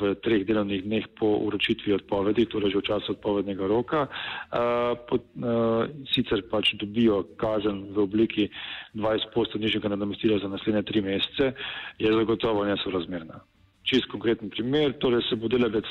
v 0.00 0.12
treh 0.26 0.44
delovnih 0.44 0.84
dneh 0.84 1.08
po 1.16 1.30
uročitvi 1.46 1.96
odpovedi, 1.96 2.44
torej 2.52 2.76
že 2.76 2.82
v 2.82 2.88
času 2.90 3.16
odpovednega 3.16 3.64
roka, 3.64 4.04
uh, 4.04 5.88
sicer 6.12 6.44
pač 6.52 6.74
dobijo 6.84 7.22
kazen 7.40 7.80
v 7.96 8.04
obliki 8.04 8.50
20% 8.92 9.56
nižjega 9.56 9.88
nadomestila 9.88 10.36
za 10.38 10.52
naslednje 10.52 10.82
tri 10.82 11.00
mesece, 11.00 11.52
je 11.98 12.12
zagotovo 12.12 12.68
nesorazmerna 12.68 13.40
čist 13.84 14.08
konkreten 14.12 14.50
primer, 14.50 14.94
torej 14.98 15.22
se 15.28 15.36
bo 15.36 15.48
delavec 15.48 15.84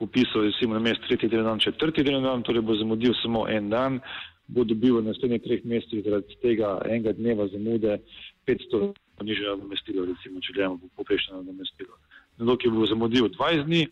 upisal 0.00 0.48
recimo 0.48 0.74
na 0.74 0.80
mest 0.80 1.04
tretji 1.08 1.28
delovni 1.28 1.50
dan, 1.50 1.60
četrti 1.60 2.04
delovni 2.04 2.28
dan, 2.28 2.42
torej 2.42 2.62
bo 2.62 2.76
zamudil 2.76 3.14
samo 3.22 3.46
en 3.48 3.70
dan, 3.70 4.00
bo 4.48 4.64
dobil 4.64 4.98
v 5.00 5.08
naslednjih 5.08 5.42
treh 5.44 5.64
mesecih 5.64 6.04
zaradi 6.04 6.36
tega 6.42 6.78
enega 6.88 7.12
dneva 7.16 7.48
zamude 7.52 7.98
500 8.48 8.92
nižje 9.22 9.46
nadomestilo, 9.48 10.04
recimo, 10.04 10.40
če 10.40 10.52
gledamo 10.52 10.90
poprečno 10.96 11.38
nadomestilo. 11.38 11.96
Nekdo, 12.38 12.56
ki 12.58 12.72
bo 12.74 12.86
zamudil 12.90 13.28
20 13.30 13.68
dni, 13.68 13.86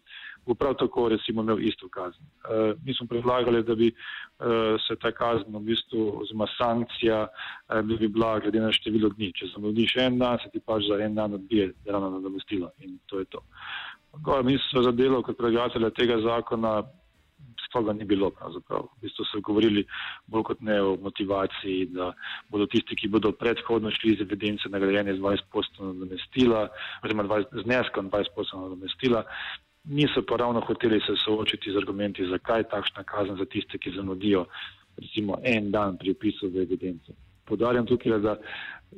bo 0.47 0.55
prav 0.55 0.75
tako 0.75 1.09
recimo 1.09 1.43
imel 1.43 1.61
isto 1.61 1.89
kazen. 1.89 2.25
E, 2.25 2.75
mi 2.85 2.95
smo 2.95 3.07
predlagali, 3.07 3.63
da 3.63 3.75
bi 3.75 3.89
e, 3.89 3.95
se 4.87 4.97
ta 4.97 5.13
kazen 5.13 5.55
v 5.55 5.61
bistvu, 5.69 6.07
oziroma 6.23 6.47
sankcija, 6.57 7.21
e, 7.27 7.83
da 7.83 7.97
bi 7.97 8.09
bila 8.09 8.39
glede 8.41 8.61
na 8.61 8.73
število 8.73 9.13
dni. 9.17 9.33
Če 9.39 9.53
zamudiš 9.55 9.97
en 10.07 10.19
dan, 10.19 10.39
se 10.43 10.51
ti 10.53 10.61
pač 10.61 10.89
za 10.89 10.99
en 11.05 11.15
dan 11.15 11.39
odbije 11.39 11.73
delovno 11.85 12.11
nadomestilo 12.19 12.73
in 12.81 12.99
to 13.07 13.23
je 13.23 13.31
to. 13.31 13.45
Gore, 14.13 14.43
ministrstvo 14.43 14.83
za 14.83 14.93
delo 14.93 15.23
kot 15.23 15.39
predlagatelja 15.39 15.91
tega 15.97 16.19
zakona 16.21 16.83
sploh 17.73 17.87
ga 17.87 17.93
ni 17.97 18.05
bilo 18.05 18.31
pravzaprav. 18.31 18.85
V 18.99 19.07
bistvu 19.07 19.25
so 19.25 19.41
govorili 19.41 19.85
bolj 20.27 20.45
kot 20.51 20.61
ne 20.61 20.77
o 20.83 20.97
motivaciji, 21.01 21.89
da 21.97 22.13
bodo 22.53 22.67
tisti, 22.67 22.97
ki 22.97 23.09
bodo 23.09 23.33
predhodno 23.33 23.91
šli 23.91 24.13
iz 24.15 24.21
evidence 24.21 24.69
nagrajeni 24.69 25.17
z 25.17 25.23
20% 25.23 25.89
nadomestila, 25.89 26.67
oziroma 27.03 27.43
z 27.53 27.65
neskom 27.67 28.11
20% 28.11 28.61
nadomestila, 28.61 29.25
niso 29.85 30.23
pa 30.23 30.37
ravno 30.37 30.61
hoteli 30.61 31.01
se 31.01 31.13
soočiti 31.25 31.73
z 31.73 31.77
argumenti, 31.77 32.27
zakaj 32.27 32.65
takšna 32.71 33.03
kazen 33.05 33.37
za 33.37 33.45
tiste, 33.45 33.79
ki 33.79 33.91
zamudijo 33.97 34.47
recimo 34.97 35.39
en 35.43 35.71
dan 35.71 35.99
pri 35.99 36.11
upisu 36.11 36.51
v 36.51 36.63
evidenco. 36.63 37.13
Podarjam 37.45 37.87
tukaj, 37.87 38.19
da 38.19 38.37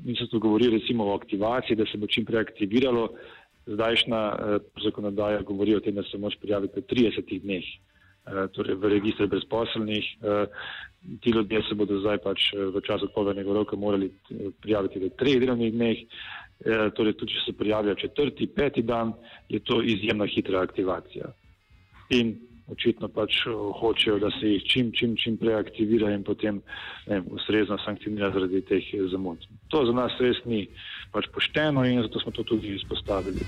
niso 0.04 0.26
to 0.26 0.38
govorili 0.38 0.78
recimo 0.78 1.06
o 1.06 1.14
aktivaciji, 1.14 1.76
da 1.76 1.86
se 1.86 1.98
bo 1.98 2.06
čim 2.06 2.24
prej 2.24 2.40
aktiviralo. 2.40 3.08
Zdajšnja 3.66 4.20
eh, 4.32 4.58
zakonodaja 4.84 5.42
govori 5.42 5.74
o 5.74 5.80
tem, 5.80 5.94
da 5.94 6.02
se 6.02 6.18
moč 6.18 6.36
prijaviti 6.40 6.80
v 6.80 6.84
30 6.84 7.40
dneh, 7.40 7.64
eh, 7.64 8.48
torej 8.52 8.76
v 8.76 8.90
registr 8.98 9.26
brezposelnih. 9.26 10.04
Eh, 10.20 10.46
ti 11.20 11.30
ljudje 11.30 11.62
se 11.68 11.74
bodo 11.74 12.00
zdaj 12.00 12.18
pač 12.18 12.52
eh, 12.52 12.66
v 12.74 12.80
času 12.84 13.08
odpovednega 13.08 13.52
roka 13.52 13.76
morali 13.76 14.10
prijaviti 14.60 14.98
v 14.98 15.10
treh 15.16 15.40
delovnih 15.40 15.72
dneh, 15.72 16.04
Eh, 16.04 16.43
torej 16.96 17.16
tudi 17.18 17.34
če 17.34 17.44
se 17.46 17.52
prijavijo 17.58 17.94
četrti, 17.94 18.46
peti 18.46 18.82
dan, 18.82 19.12
je 19.49 19.61
to 19.61 19.82
izjemno 19.82 20.26
hitra 20.26 20.62
aktivacija. 20.62 21.32
In 22.11 22.37
očitno 22.66 23.08
pač 23.08 23.44
eh, 23.46 23.56
hočejo, 23.80 24.18
da 24.18 24.30
se 24.38 24.54
jih 24.54 24.64
čim, 24.70 24.92
čim, 24.96 25.16
čim 25.20 25.37
prej 25.40 25.58
aktivira 25.61 26.12
in 26.14 26.25
potem 26.25 26.62
ne, 27.06 27.20
ustrezno 27.37 27.78
sankcionira 27.84 28.30
zaradi 28.32 28.62
teh 28.68 28.92
zamud. 29.12 29.44
To 29.68 29.84
za 29.87 29.92
nas 29.92 30.16
res 30.20 30.40
ni 30.49 30.66
pač 31.12 31.28
pošteno 31.34 31.84
in 31.88 32.02
zato 32.06 32.25
smo 32.25 32.32
to 32.32 32.46
tudi 32.54 32.75
izpostavili. 32.78 33.44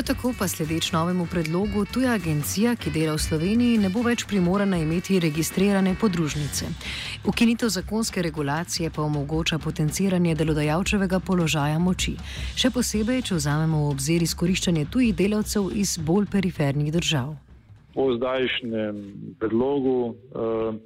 Prav 0.00 0.16
tako 0.16 0.32
pa 0.38 0.48
sledeč 0.48 0.92
novemu 0.92 1.26
predlogu 1.32 1.84
tuja 1.94 2.12
agencija, 2.12 2.72
ki 2.76 2.90
dela 2.90 3.12
v 3.14 3.20
Sloveniji, 3.20 3.80
ne 3.82 3.90
bo 3.92 4.00
več 4.00 4.24
primorana 4.24 4.78
imeti 4.80 5.18
registrirane 5.20 5.92
podružnice. 6.00 6.70
Ukinitev 7.28 7.68
zakonske 7.68 8.22
regulacije 8.24 8.88
pa 8.96 9.02
omogoča 9.02 9.58
potenciranje 9.58 10.34
delodajalčevega 10.40 11.20
položaja 11.20 11.78
moči, 11.78 12.16
še 12.56 12.72
posebej, 12.72 13.26
če 13.28 13.42
vzamemo 13.42 13.82
v 13.82 13.92
obzir 13.92 14.24
izkoriščanje 14.24 14.86
tujih 14.88 15.12
delavcev 15.20 15.68
iz 15.76 15.98
bolj 16.00 16.30
perifernih 16.32 16.88
držav. 16.96 17.36
Po 17.92 18.08
zdajšnjem 18.16 19.04
predlogu 19.36 19.98
uh, 20.08 20.80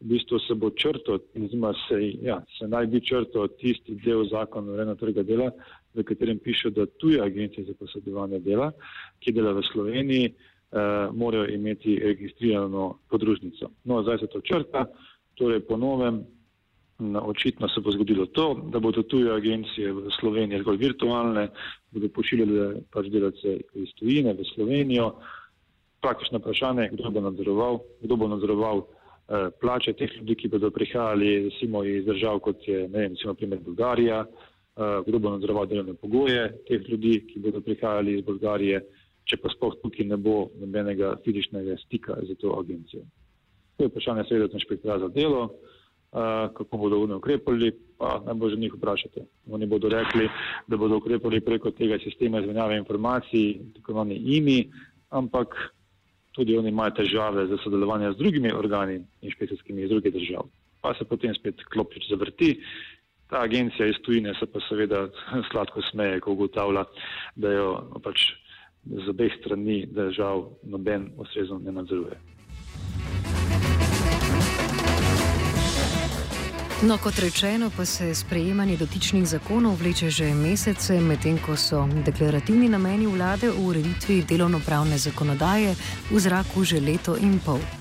v 0.00 0.10
bistvu 0.10 0.42
se 0.48 0.58
bo 0.58 0.72
črto, 0.74 1.20
oziroma 1.38 1.70
se, 1.86 2.02
ja, 2.26 2.42
se 2.58 2.66
naj 2.66 2.90
bi 2.90 2.98
črto 2.98 3.46
tisti 3.62 3.94
del 4.02 4.26
zakona 4.32 4.72
o 4.72 4.74
urejanju 4.74 4.96
trga 4.96 5.22
dela, 5.22 5.52
v 5.94 6.04
katerem 6.04 6.38
piše, 6.38 6.70
da 6.70 6.86
tuje 6.86 7.20
agencije 7.22 7.64
za 7.66 7.74
posredovanje 7.78 8.38
dela, 8.38 8.72
ki 9.20 9.32
dela 9.32 9.52
v 9.52 9.62
Sloveniji, 9.72 10.26
eh, 10.26 11.08
morajo 11.12 11.48
imeti 11.48 11.98
registrirano 11.98 12.98
podružnico. 13.10 13.70
No, 13.84 14.02
zdaj 14.02 14.18
se 14.18 14.26
to 14.26 14.40
črta, 14.40 14.86
torej 15.34 15.60
po 15.60 15.76
novem, 15.76 16.24
očitno 17.00 17.68
se 17.68 17.80
bo 17.80 17.90
zgodilo 17.90 18.26
to, 18.26 18.68
da 18.72 18.78
bodo 18.78 19.02
tuje 19.02 19.32
agencije 19.32 19.92
v 19.92 20.10
Sloveniji 20.20 20.60
zgolj 20.60 20.76
virtualne, 20.76 21.48
bodo 21.90 22.08
pošiljali 22.08 22.82
pač 22.92 23.06
delavce 23.08 23.56
iz 23.74 23.94
tujine 23.96 24.34
v 24.36 24.44
Slovenijo. 24.54 25.14
Praktično 26.00 26.38
vprašanje, 26.38 26.90
kdo 26.92 27.10
bo 27.10 27.20
nadzoroval, 27.20 27.80
kdo 28.02 28.16
bo 28.16 28.28
nadzoroval 28.28 28.84
Eh, 29.30 29.50
plače 29.60 29.92
teh 29.94 30.10
ljudi, 30.16 30.34
ki 30.34 30.48
bodo 30.50 30.72
prihajali 30.74 31.28
recimo 31.44 31.84
iz 31.86 32.04
držav, 32.04 32.40
kot 32.42 32.64
je 32.66 32.88
ne 32.88 32.98
vem, 32.98 33.12
recimo 33.14 33.34
primer 33.38 33.60
Bulgarija, 33.62 34.24
eh, 34.80 35.02
kdo 35.06 35.18
bo 35.18 35.30
nadzoroval 35.30 35.66
delovne 35.66 35.94
pogoje 35.94 36.48
teh 36.68 36.88
ljudi, 36.88 37.20
ki 37.28 37.42
bodo 37.44 37.60
prihajali 37.60 38.18
iz 38.18 38.24
Bulgarije, 38.24 38.80
če 39.28 39.36
pa 39.36 39.52
sploh 39.52 39.76
tukaj 39.82 40.06
ne 40.08 40.16
bo 40.16 40.48
nobenega 40.60 41.16
fizičnega 41.24 41.76
stika 41.84 42.16
z 42.26 42.34
to 42.40 42.56
agencijo. 42.58 43.04
To 43.76 43.84
je 43.84 43.92
vprašanje 43.92 44.24
seveda 44.28 44.56
inšpektora 44.56 44.98
za 44.98 45.08
delo, 45.08 45.42
eh, 45.50 46.48
kako 46.56 46.76
bodo 46.76 47.02
oni 47.04 47.14
ukrepali, 47.20 47.72
pa 47.98 48.22
ne 48.26 48.34
bo 48.34 48.50
že 48.50 48.56
njih 48.56 48.74
vprašati. 48.74 49.20
Oni 49.50 49.66
bodo 49.66 49.88
rekli, 49.88 50.28
da 50.66 50.76
bodo 50.76 50.96
ukrepali 50.96 51.40
preko 51.40 51.70
tega 51.70 51.98
sistema 52.02 52.40
izmenjave 52.40 52.76
informacij, 52.76 53.60
tako 53.76 53.92
imenovani 53.92 54.16
IMI, 54.36 54.58
ampak 55.10 55.54
tudi 56.32 56.56
oni 56.56 56.68
imajo 56.68 56.90
težave 56.90 57.46
za 57.46 57.58
sodelovanje 57.64 58.12
z 58.12 58.16
drugimi 58.16 58.52
organi 58.52 59.00
inšpekcijskimi 59.22 59.82
iz 59.82 59.90
drugih 59.90 60.12
držav. 60.12 60.48
Pa 60.80 60.94
se 60.94 61.04
potem 61.04 61.34
spet 61.34 61.64
klopič 61.72 62.08
zavrti. 62.08 62.60
Ta 63.30 63.40
agencija 63.40 63.86
iz 63.86 63.96
tujine 64.02 64.34
se 64.40 64.46
pa 64.46 64.60
seveda 64.68 65.08
sladko 65.50 65.82
smeje, 65.90 66.20
ko 66.20 66.32
ugotavlja, 66.32 66.84
da 67.36 67.52
jo 67.52 67.68
pač 68.02 68.26
z 68.84 69.08
obeh 69.08 69.32
strani 69.38 69.86
držav 69.86 70.44
noben 70.62 71.10
ustrezno 71.16 71.58
ne 71.58 71.72
nadzoruje. 71.72 72.18
No, 76.82 76.96
kot 76.98 77.18
rečeno, 77.18 77.70
pa 77.76 77.84
se 77.84 78.14
sprejemanje 78.14 78.76
dotičnih 78.76 79.26
zakonov 79.28 79.76
vleče 79.82 80.10
že 80.10 80.34
mesece, 80.34 81.00
medtem 81.00 81.36
ko 81.38 81.56
so 81.56 81.84
deklarativni 82.06 82.68
nameni 82.68 83.06
vlade 83.06 83.50
v 83.50 83.66
ureditvi 83.68 84.22
delovno-pravne 84.24 84.96
zakonodaje 84.98 85.76
v 86.10 86.18
zraku 86.18 86.64
že 86.64 86.80
leto 86.80 87.16
in 87.20 87.36
pol. 87.44 87.79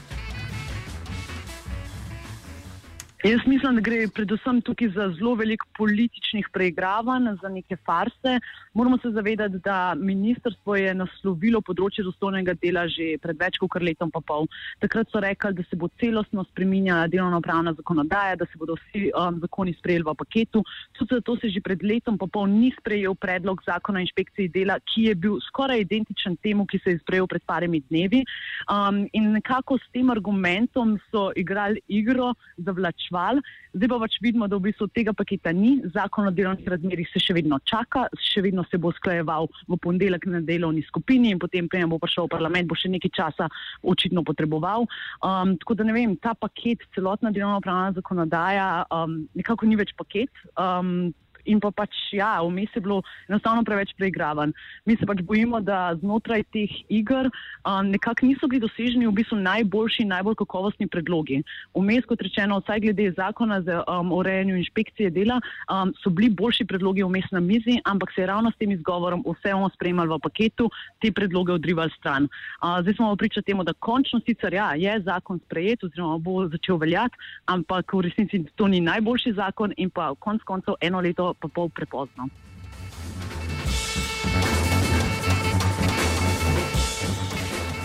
Jaz 3.29 3.41
mislim, 3.45 3.75
da 3.75 3.81
gre 3.85 4.07
predvsem 4.09 4.57
tukaj 4.65 4.87
za 4.95 5.05
zelo 5.13 5.35
veliko 5.37 5.67
političnih 5.77 6.47
preigravanj, 6.53 7.27
za 7.41 7.49
neke 7.49 7.75
farse. 7.85 8.39
Moramo 8.73 8.97
se 8.97 9.11
zavedati, 9.11 9.59
da 9.63 9.93
ministrstvo 9.93 10.75
je 10.75 10.93
naslovilo 10.97 11.61
področje 11.61 12.01
dostojnega 12.07 12.55
dela 12.57 12.87
že 12.89 13.19
pred 13.21 13.37
več 13.37 13.59
kot 13.61 13.77
letom 13.85 14.09
in 14.09 14.23
pol. 14.25 14.47
Takrat 14.81 15.11
so 15.13 15.21
rekli, 15.21 15.53
da 15.53 15.65
se 15.69 15.77
bo 15.77 15.91
celostno 16.01 16.45
spreminjala 16.47 17.05
delovno-pravna 17.13 17.75
zakonodaja, 17.77 18.39
da 18.41 18.47
se 18.49 18.57
bodo 18.57 18.79
vsi 18.79 19.11
um, 19.11 19.37
zakoni 19.43 19.75
sprejeli 19.77 20.07
v 20.09 20.15
paketu. 20.23 20.63
Tudi 20.97 21.19
zato 21.19 21.37
se 21.37 21.53
že 21.53 21.61
pred 21.61 21.85
letom 21.85 22.17
in 22.17 22.33
pol 22.33 22.49
ni 22.49 22.73
sprejel 22.79 23.13
predlog 23.13 23.61
zakona 23.67 24.01
o 24.01 24.05
inšpekciji 24.07 24.49
dela, 24.57 24.79
ki 24.89 25.05
je 25.11 25.15
bil 25.15 25.37
skoraj 25.51 25.85
identičen 25.85 26.39
temu, 26.41 26.65
ki 26.65 26.81
se 26.81 26.97
je 26.97 27.03
sprejel 27.03 27.29
pred 27.29 27.45
parimi 27.45 27.83
dnevi. 27.91 28.25
Um, 28.65 29.05
in 29.13 29.29
nekako 29.37 29.77
s 29.77 29.85
tem 29.93 30.09
argumentom 30.09 30.97
so 31.11 31.29
igrali 31.37 31.85
igro 31.85 32.33
zavlačevanja 32.57 33.18
reševali. 33.19 33.41
Zdaj 33.73 33.89
pa 33.89 33.97
pač 34.01 34.17
vidimo, 34.21 34.47
da 34.47 34.57
v 34.57 34.65
bistvu 34.65 34.87
tega 34.89 35.13
paketa 35.13 35.51
ni. 35.53 35.81
Zakon 35.93 36.27
o 36.27 36.31
delovnih 36.31 36.65
razmerih 36.67 37.07
se 37.13 37.19
še 37.21 37.35
vedno 37.37 37.59
čaka, 37.63 38.07
še 38.17 38.41
vedno 38.41 38.65
se 38.65 38.77
bo 38.77 38.91
sklajeval 38.91 39.47
v 39.67 39.77
ponedeljek 39.77 40.25
na 40.25 40.41
delovni 40.41 40.81
skupini 40.87 41.29
in 41.29 41.39
potem, 41.39 41.69
preden 41.69 41.89
bo 41.89 41.99
prišel 41.99 42.25
v 42.25 42.33
parlament, 42.33 42.67
bo 42.67 42.75
še 42.75 42.89
nekaj 42.89 43.13
časa 43.13 43.49
očitno 43.83 44.23
potreboval. 44.25 44.87
Um, 45.21 45.55
tako 45.61 45.77
da 45.77 45.85
ne 45.85 45.93
vem, 45.93 46.17
ta 46.17 46.33
paket, 46.33 46.81
celotna 46.95 47.31
delovna 47.31 47.61
pravna 47.61 47.93
zakonodaja, 47.93 48.85
um, 48.89 49.27
nekako 49.37 49.69
ni 49.69 49.77
več 49.77 49.93
paket. 49.93 50.33
Um, 50.57 51.13
in 51.45 51.59
pa 51.59 51.71
pač, 51.71 51.95
ja, 52.11 52.39
vmes 52.43 52.73
je 52.75 52.81
bilo 52.81 53.01
enostavno 53.29 53.63
preveč 53.63 53.93
preigravan. 53.97 54.53
Mi 54.85 54.97
se 54.97 55.07
pač 55.07 55.21
bojimo, 55.25 55.61
da 55.61 55.95
znotraj 55.99 56.43
teh 56.53 56.71
iger 56.89 57.29
um, 57.29 57.89
nekako 57.91 58.25
niso 58.25 58.47
bili 58.47 58.63
doseženi 58.63 59.07
v 59.07 59.15
bistvu 59.21 59.39
najboljši, 59.39 60.07
najbolj 60.09 60.39
kakovostni 60.43 60.87
predlogi. 60.87 61.41
Vmes, 61.77 62.05
kot 62.09 62.21
rečeno, 62.25 62.59
vsaj 62.63 62.83
glede 62.85 63.09
zakona 63.17 63.61
za 63.61 63.83
um, 63.87 64.11
urejanju 64.15 64.57
inšpekcije 64.59 65.11
dela, 65.15 65.39
um, 65.71 65.93
so 66.03 66.09
bili 66.09 66.29
boljši 66.29 66.65
predlogi 66.69 67.05
vmes 67.05 67.29
na 67.31 67.39
mizi, 67.39 67.79
ampak 67.85 68.13
se 68.15 68.23
je 68.23 68.27
ravno 68.31 68.51
s 68.51 68.59
tem 68.59 68.71
izgovorom 68.71 69.23
vse 69.27 69.53
ono 69.53 69.69
spremljali 69.73 70.13
v 70.15 70.19
paketu, 70.23 70.69
te 71.01 71.11
predloge 71.11 71.53
odrivali 71.53 71.91
stran. 71.97 72.27
Uh, 72.61 72.79
zdaj 72.81 72.99
smo 72.99 73.15
priča 73.15 73.41
temu, 73.41 73.63
da 73.63 73.73
končno 73.73 74.19
sicer 74.25 74.53
ja, 74.53 74.73
je 74.75 74.99
zakon 75.05 75.39
sprejet 75.45 75.83
oziroma 75.83 76.17
bo 76.17 76.47
začel 76.47 76.77
veljati, 76.77 77.17
ampak 77.45 77.93
v 77.93 78.01
resnici 78.07 78.43
to 78.55 78.67
ni 78.67 78.81
najboljši 78.81 79.33
zakon 79.33 79.73
in 79.77 79.89
pa 79.89 80.13
konc 80.19 80.43
koncev 80.43 80.77
eno 80.81 81.01
leto 81.01 81.28
pa 81.33 81.47
pol 81.47 81.69
prepozno. 81.69 82.29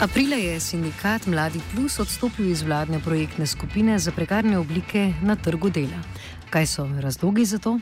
Aprila 0.01 0.37
je 0.37 0.61
sindikat 0.61 1.27
Mladi 1.27 1.61
Plus 1.73 2.01
odstopil 2.03 2.51
iz 2.51 2.63
vladne 2.63 2.99
projektne 3.01 3.47
skupine 3.47 3.99
za 3.99 4.13
prekarne 4.13 4.59
oblike 4.59 5.15
na 5.23 5.37
trgu 5.37 5.71
dela. 5.71 6.01
Kaj 6.51 6.67
so 6.67 6.85
razlogi 7.01 7.45
za 7.45 7.59
to? 7.59 7.79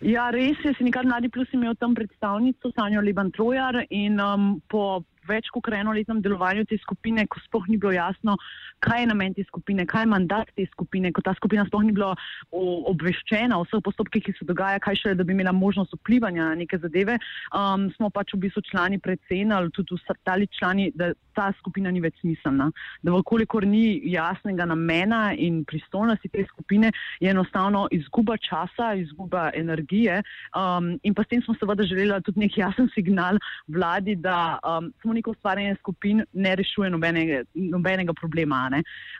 Ja, 0.00 0.30
res 0.30 0.56
je, 0.64 0.72
sindikat 0.78 1.04
Mladi 1.04 1.28
Plus 1.28 1.48
imel 1.52 1.74
tam 1.74 1.94
predstavnico 1.94 2.70
Sanjo 2.76 3.00
Liban 3.00 3.30
Trojar 3.30 3.84
in 3.90 4.20
um, 4.20 4.60
po 4.68 5.02
več 5.28 5.50
kot 5.54 5.72
enoletnem 5.74 6.20
delovanju 6.22 6.64
te 6.68 6.78
skupine, 6.82 7.26
ko 7.26 7.40
sploh 7.46 7.66
ni 7.68 7.78
bilo 7.80 7.92
jasno, 7.94 8.36
kaj 8.84 9.02
je 9.02 9.10
namen 9.10 9.34
te 9.34 9.44
skupine, 9.48 9.86
kaj 9.86 10.04
je 10.04 10.10
mandat 10.12 10.50
te 10.56 10.66
skupine, 10.72 11.12
ko 11.12 11.24
ta 11.24 11.34
skupina 11.38 11.64
sploh 11.68 11.84
ni 11.86 11.94
bila 11.96 12.12
obveščena 12.52 13.58
o 13.58 13.64
vseh 13.64 13.82
postopkih, 13.84 14.24
ki 14.24 14.36
se 14.38 14.48
dogaja, 14.48 14.82
kaj 14.82 15.00
še 15.00 15.12
je, 15.12 15.18
da 15.20 15.26
bi 15.26 15.34
imela 15.36 15.54
možnost 15.56 15.94
vplivanja 16.00 16.50
na 16.50 16.58
neke 16.60 16.78
zadeve, 16.82 17.18
um, 17.56 17.88
smo 17.96 18.10
pač 18.14 18.34
v 18.34 18.44
bistvu 18.46 18.64
člani 18.70 19.00
precenili, 19.02 19.72
tudi 19.74 19.96
ostali 19.96 20.48
člani, 20.58 20.90
da 20.94 21.12
ta 21.34 21.50
skupina 21.58 21.90
ni 21.90 22.02
več 22.04 22.20
smiselna. 22.22 22.70
Da 23.02 23.14
vkolikor 23.14 23.66
ni 23.66 24.00
jasnega 24.12 24.66
namena 24.70 25.32
in 25.34 25.62
pristojnosti 25.68 26.30
te 26.32 26.44
skupine, 26.50 26.92
je 27.20 27.30
enostavno 27.30 27.86
izguba 27.94 28.36
časa, 28.38 28.92
izguba 29.00 29.48
energije 29.54 30.20
um, 30.54 30.94
in 31.02 31.14
pa 31.14 31.24
s 31.24 31.32
tem 31.32 31.42
smo 31.42 31.56
seveda 31.58 31.86
želeli 31.88 32.20
tudi 32.26 32.44
nek 32.44 32.58
jasen 32.58 32.90
signal 32.94 33.40
vladi, 33.66 34.14
da 34.16 34.58
um, 34.62 34.92
smo 35.02 35.13
neko 35.14 35.34
ustvarjanje 35.34 35.76
skupin 35.80 36.22
ne 36.32 36.54
rešuje 36.56 36.90
nobenega, 36.90 37.42
nobenega 37.54 38.14
problema. 38.14 38.64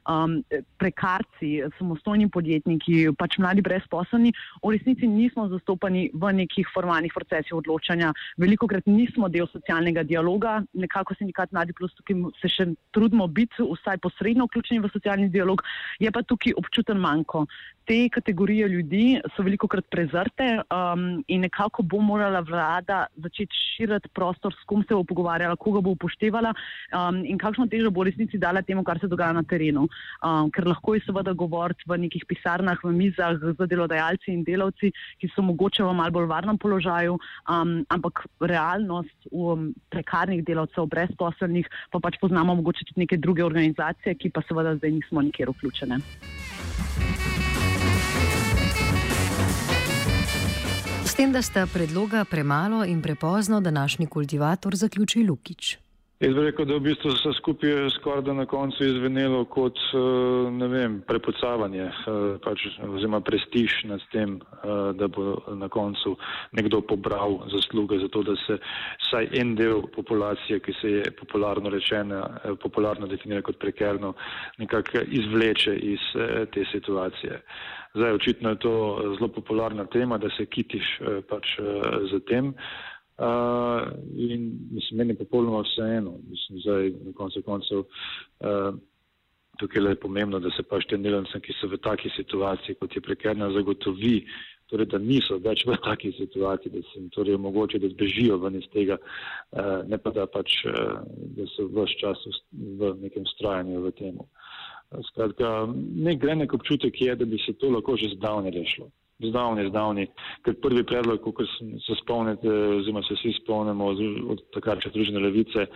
Um, 0.09 0.39
prekarci, 0.79 1.51
samostojni 1.79 2.29
podjetniki, 2.33 3.11
pač 3.19 3.39
mladi 3.39 3.63
brezposobni, 3.65 4.33
v 4.63 4.73
resnici 4.75 5.09
nismo 5.11 5.47
zastopani 5.53 6.07
v 6.15 6.33
nekih 6.41 6.69
formalnih 6.75 7.13
procesih 7.15 7.57
odločanja. 7.59 8.13
Veliko 8.41 8.69
krat 8.71 8.87
nismo 8.91 9.29
del 9.29 9.49
socialnega 9.53 10.05
dialoga, 10.07 10.61
nekako 10.73 11.17
sindikat 11.19 11.53
Mladi 11.53 11.75
Plus 11.77 11.95
tukaj 11.99 12.21
se 12.41 12.51
še 12.53 12.69
trudimo 12.95 13.27
biti 13.27 13.65
vsaj 13.65 14.01
posredno 14.05 14.49
vključeni 14.49 14.83
v 14.85 14.93
socialni 14.93 15.31
dialog, 15.33 15.63
je 16.03 16.11
pa 16.13 16.23
tukaj 16.23 16.57
občuten 16.61 17.01
manjko 17.01 17.45
te 17.87 18.09
kategorije 18.09 18.69
ljudi 18.69 19.21
so 19.37 19.43
veliko 19.43 19.69
krat 19.69 19.85
prezrte 19.91 20.47
um, 20.57 21.25
in 21.29 21.41
nekako 21.45 21.83
bo 21.83 22.01
morala 22.01 22.41
vlada 22.41 23.07
začeti 23.17 23.57
širiti 23.57 24.09
prostor, 24.09 24.55
s 24.55 24.65
kom 24.67 24.85
se 24.89 24.95
bo 24.95 25.05
pogovarjala, 25.05 25.57
koga 25.57 25.81
bo 25.85 25.95
upoštevala 25.97 26.55
um, 26.55 27.21
in 27.29 27.39
kakšno 27.41 27.69
težo 27.71 27.93
bo 27.95 28.07
resnici 28.07 28.41
dala 28.41 28.63
temu, 28.65 28.85
kar 28.85 29.01
se 29.01 29.11
dogaja 29.11 29.37
na 29.37 29.45
terenu. 29.45 29.87
Um, 30.25 30.51
ker 30.55 30.69
lahko 30.69 30.97
je 30.97 31.05
seveda 31.05 31.35
govoriti 31.37 31.87
v 31.91 32.01
nekih 32.07 32.25
pisarnah, 32.31 32.81
v 32.85 32.95
mizah 32.97 33.37
z 33.41 33.69
delodajalci 33.71 34.33
in 34.33 34.45
delavci, 34.47 34.93
ki 35.21 35.31
so 35.35 35.45
mogoče 35.45 35.85
v 35.85 35.93
mal 35.97 36.15
bolj 36.15 36.31
varnem 36.33 36.59
položaju, 36.61 37.19
um, 37.51 37.77
ampak 37.93 38.25
realnost 38.41 39.31
um, 39.31 39.71
prekarnih 39.93 40.45
delavcev, 40.47 40.89
brezposelnih, 40.91 41.69
pa 41.93 42.01
pač 42.01 42.19
poznamo 42.23 42.57
mogoče 42.63 42.89
tudi 42.91 43.05
neke 43.05 43.21
druge 43.21 43.45
organizacije, 43.45 44.17
ki 44.19 44.33
pa 44.35 44.45
seveda 44.49 44.77
zdaj 44.81 44.99
nismo 45.01 45.25
nikjer 45.25 45.53
vključene. 45.53 46.01
S 51.15 51.17
tem, 51.17 51.31
da 51.31 51.43
sta 51.43 51.63
predloga 51.71 52.25
premalo 52.25 52.85
in 52.85 53.03
prepozno, 53.03 53.61
današnji 53.61 54.07
kultivator 54.07 54.75
zaključi 54.77 55.23
Lukič. 55.23 55.84
Jaz 56.25 56.33
bi 56.35 56.41
rekel, 56.41 56.65
da 56.65 56.79
v 56.79 56.87
bistvu 56.87 57.11
se 57.21 57.33
skupaj 57.37 57.91
skoraj 57.99 58.23
da 58.25 58.33
na 58.33 58.47
koncu 58.49 58.85
izvenelo 58.85 59.43
kot, 59.45 59.77
eh, 59.77 59.99
ne 60.57 60.69
vem, 60.73 60.95
prepucavanje, 61.05 61.85
eh, 61.85 62.39
pač, 62.45 62.63
oziroma 62.81 63.21
prestiž 63.21 63.85
nad 63.91 64.01
tem, 64.13 64.39
eh, 64.41 64.93
da 64.97 65.09
bo 65.09 65.43
na 65.53 65.69
koncu 65.69 66.17
nekdo 66.53 66.81
pobral 66.81 67.45
zasluge 67.53 67.99
za 67.99 68.09
to, 68.09 68.23
da 68.23 68.37
se 68.47 68.57
saj 69.11 69.29
en 69.33 69.55
del 69.55 69.83
populacije, 69.97 70.61
ki 70.61 70.73
se 70.81 70.91
je 70.91 71.11
popularno 71.11 71.71
rečena, 71.71 72.41
popularno 72.63 73.07
definira 73.07 73.43
kot 73.43 73.59
prekerno, 73.59 74.15
nekako 74.59 75.05
izvleče 75.07 75.77
iz 75.77 76.01
te 76.53 76.65
situacije. 76.73 77.43
Zdaj, 77.95 78.13
očitno 78.13 78.51
je 78.51 78.59
to 78.59 78.73
zelo 79.19 79.29
popularna 79.29 79.85
tema, 79.85 80.19
da 80.19 80.31
se 80.31 80.47
kitiš 80.47 80.99
pač 81.29 81.47
za 82.11 82.21
tem. 82.27 82.55
Uh, 83.15 83.93
in 84.19 84.59
mislim, 84.73 84.99
meni 84.99 85.13
je 85.13 85.21
popolnoma 85.23 85.61
vseeno, 85.63 86.17
mislim, 86.31 86.59
zdaj 86.61 86.91
na 86.91 87.13
koncu 87.15 87.43
koncev 87.47 87.79
uh, 87.79 88.75
tukaj 89.59 89.87
je 89.89 90.01
pomembno, 90.01 90.41
da 90.41 90.51
se 90.51 90.63
pač 90.63 90.87
tem 90.91 91.03
delavcem, 91.03 91.41
ki 91.41 91.55
so 91.61 91.69
v 91.71 91.79
taki 91.83 92.11
situaciji, 92.17 92.79
kot 92.81 92.97
je 92.97 93.03
prekerna, 93.05 93.53
zagotovi, 93.55 94.17
torej, 94.71 94.89
da 94.91 94.99
niso 94.99 95.39
več 95.39 95.63
v 95.69 95.77
taki 95.85 96.11
situaciji, 96.17 96.73
da 96.75 96.83
se 96.89 96.99
jim 96.99 97.07
torej 97.15 97.39
omogoče, 97.39 97.79
da 97.79 97.93
zbežijo 97.93 98.41
ven 98.43 98.59
iz 98.59 98.67
tega, 98.73 98.99
uh, 98.99 99.85
ne 99.87 99.99
pa 99.99 100.11
da 100.17 100.27
pač, 100.27 100.59
uh, 100.67 101.07
da 101.39 101.47
so 101.55 101.69
vse 101.71 102.01
čas 102.01 102.27
v 102.51 102.97
nekem 103.05 103.31
strajanju 103.37 103.85
v 103.87 103.95
temu. 104.01 104.27
Skratka, 105.13 105.55
nek 106.03 106.19
grenek 106.23 106.53
občutek 106.55 107.01
je, 107.01 107.15
da 107.15 107.27
bi 107.27 107.39
se 107.47 107.55
to 107.59 107.71
lahko 107.71 107.97
že 107.99 108.17
zdavne 108.19 108.51
rešilo 108.55 108.91
zdavni, 109.23 109.69
zdavni, 109.69 110.09
ker 110.45 110.57
prvi 110.63 110.85
predlog, 110.87 111.23
kot 111.23 111.47
se 111.87 111.99
spomnite, 112.03 112.51
oziroma 112.81 113.03
se 113.07 113.19
vsi 113.19 113.37
spomnimo 113.43 113.93
od 114.35 114.43
takrat 114.55 114.83
še 114.83 114.93
družene 114.95 115.23
levice, 115.23 115.69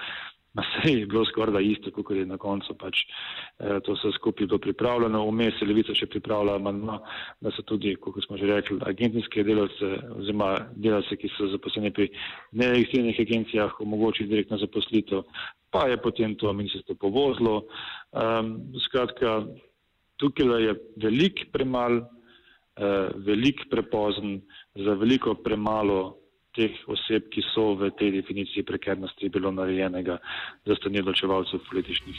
na 0.58 0.64
vse 0.64 0.90
je 0.90 1.06
bilo 1.06 1.24
skoraj 1.28 1.52
da 1.52 1.60
isto, 1.60 1.90
kot 1.94 2.10
je 2.16 2.24
na 2.26 2.38
koncu 2.40 2.74
pač 2.80 3.04
eh, 3.04 3.78
to 3.84 3.94
vse 3.94 4.10
skupaj 4.16 4.46
bilo 4.46 4.58
pripravljeno. 4.58 5.20
Vmes 5.28 5.60
je 5.60 5.68
levica 5.68 5.94
še 5.94 6.08
pripravila 6.10 6.58
manjma, 6.62 6.98
da 7.44 7.52
so 7.54 7.62
tudi, 7.68 7.94
kot 8.00 8.18
smo 8.24 8.40
že 8.40 8.48
rekli, 8.50 8.80
agencijske 8.90 9.44
delavce 9.46 9.92
oziroma 10.16 10.50
delavce, 10.74 11.20
ki 11.20 11.30
so 11.36 11.50
zaposleni 11.52 11.92
pri 11.94 12.08
neregistriranih 12.58 13.22
agencijah, 13.26 13.80
omogočili 13.84 14.32
direktno 14.32 14.58
zaposlitev, 14.58 15.24
pa 15.70 15.86
je 15.92 16.00
potem 16.02 16.34
to 16.40 16.52
ministrstvo 16.52 16.96
povozlo. 16.96 17.66
Um, 18.10 18.56
skratka, 18.88 19.42
tukaj 20.18 20.64
je 20.64 20.78
velik 21.04 21.46
premal 21.52 22.02
eh, 22.78 23.08
veliko 23.26 23.68
prepozen, 23.70 24.40
za 24.74 24.94
veliko 24.94 25.34
premalo 25.34 26.18
teh 26.54 26.74
oseb, 26.86 27.28
ki 27.30 27.42
so 27.54 27.74
v 27.78 27.90
tej 27.98 28.12
definiciji 28.22 28.64
prekernosti 28.66 29.28
bilo 29.28 29.50
narejenega 29.52 30.18
za 30.66 30.74
strani 30.74 31.02
odločevalcev 31.04 31.60
političnih. 31.70 32.18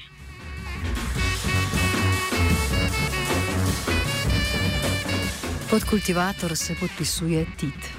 Pod 5.69 5.83
kultivator 5.89 6.55
se 6.57 6.73
podpisuje 6.79 7.45
Tit. 7.59 7.98